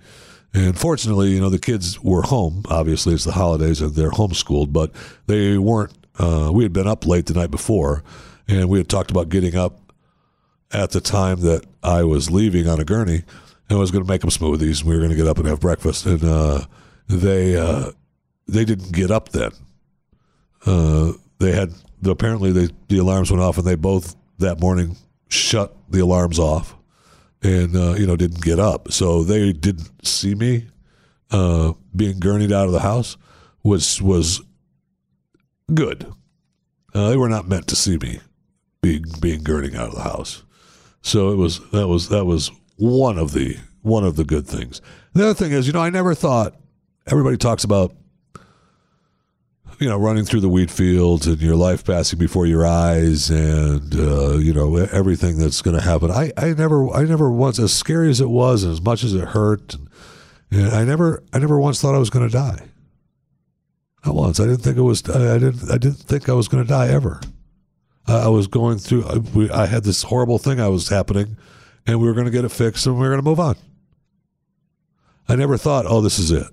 [0.53, 2.63] And fortunately, you know, the kids were home.
[2.69, 4.91] Obviously, it's the holidays and they're homeschooled, but
[5.27, 5.93] they weren't.
[6.19, 8.03] Uh, we had been up late the night before,
[8.47, 9.93] and we had talked about getting up
[10.71, 13.23] at the time that I was leaving on a gurney,
[13.69, 14.81] and I was going to make them smoothies.
[14.81, 16.65] And we were going to get up and have breakfast, and uh,
[17.11, 17.91] they uh,
[18.47, 19.51] they didn't get up then.
[20.65, 21.73] Uh, they had
[22.05, 24.95] apparently they, the alarms went off, and they both that morning
[25.29, 26.75] shut the alarms off,
[27.41, 28.91] and uh, you know didn't get up.
[28.91, 30.67] So they didn't see me
[31.31, 33.17] uh, being gurneyed out of the house.
[33.63, 34.41] Was was
[35.73, 36.11] good.
[36.93, 38.19] Uh, they were not meant to see me
[38.81, 40.43] being being gurneyed out of the house.
[41.01, 44.81] So it was that was that was one of the one of the good things.
[45.13, 46.55] The other thing is, you know, I never thought
[47.07, 47.95] everybody talks about
[49.79, 53.95] you know running through the wheat fields and your life passing before your eyes and
[53.95, 56.11] uh, you know everything that's going to happen.
[56.11, 59.13] I, I never I never once as scary as it was and as much as
[59.13, 59.73] it hurt.
[59.73, 59.89] And,
[60.51, 62.67] and I never I never once thought I was going to die.
[64.05, 64.39] Not once.
[64.39, 65.07] I didn't think it was.
[65.09, 65.71] I didn't.
[65.71, 67.21] I didn't think I was going to die ever.
[68.07, 69.05] I was going through.
[69.05, 71.37] I, we, I had this horrible thing I was happening,
[71.85, 73.55] and we were going to get it fixed, and we were going to move on.
[75.29, 76.47] I never thought, oh, this is it.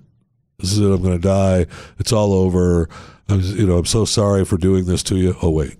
[0.59, 0.91] This is it.
[0.91, 1.65] I'm going to die.
[1.97, 2.89] It's all over.
[3.27, 5.35] I'm, you know, I'm so sorry for doing this to you.
[5.41, 5.77] Oh wait,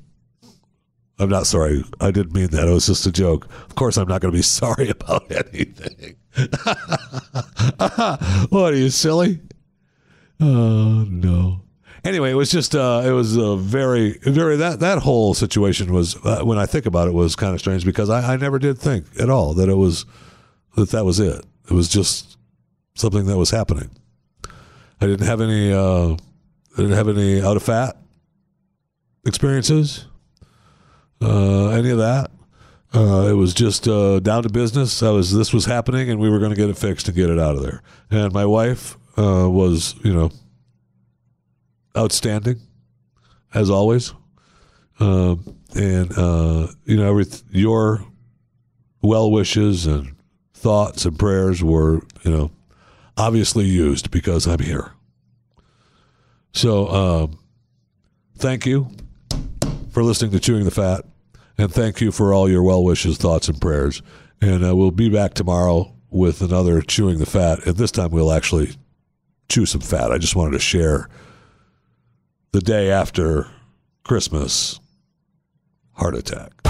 [1.19, 1.83] I'm not sorry.
[1.99, 2.67] I didn't mean that.
[2.67, 3.45] It was just a joke.
[3.45, 6.15] Of course, I'm not going to be sorry about anything.
[8.49, 9.39] what are you silly?
[10.39, 11.61] Oh no.
[12.05, 16.15] Anyway, it was just uh, it was a very very that that whole situation was
[16.25, 18.77] uh, when I think about it was kind of strange because I, I never did
[18.77, 20.05] think at all that it was
[20.75, 21.45] that that was it.
[21.69, 22.37] It was just
[22.95, 23.89] something that was happening.
[25.01, 27.97] I didn't have any uh, I didn't have any out of fat
[29.25, 30.05] experiences,
[31.21, 32.31] uh, any of that.
[32.93, 35.03] Uh, it was just uh, down to business.
[35.03, 37.29] I was this was happening, and we were going to get it fixed and get
[37.29, 37.81] it out of there.
[38.09, 40.31] And my wife uh, was, you know,
[41.95, 42.59] outstanding
[43.53, 44.13] as always.
[44.99, 48.03] Um, and uh, you know, every your
[49.01, 50.15] well wishes and
[50.53, 52.51] thoughts and prayers were, you know,
[53.19, 54.93] obviously used because I'm here.
[56.53, 57.39] So, um,
[58.37, 58.89] thank you
[59.91, 61.05] for listening to Chewing the Fat,
[61.57, 64.01] and thank you for all your well wishes, thoughts, and prayers.
[64.41, 68.31] And uh, we'll be back tomorrow with another Chewing the Fat, and this time we'll
[68.31, 68.75] actually
[69.49, 70.11] chew some fat.
[70.11, 71.09] I just wanted to share
[72.51, 73.47] the day after
[74.03, 74.79] Christmas
[75.93, 76.68] heart attack.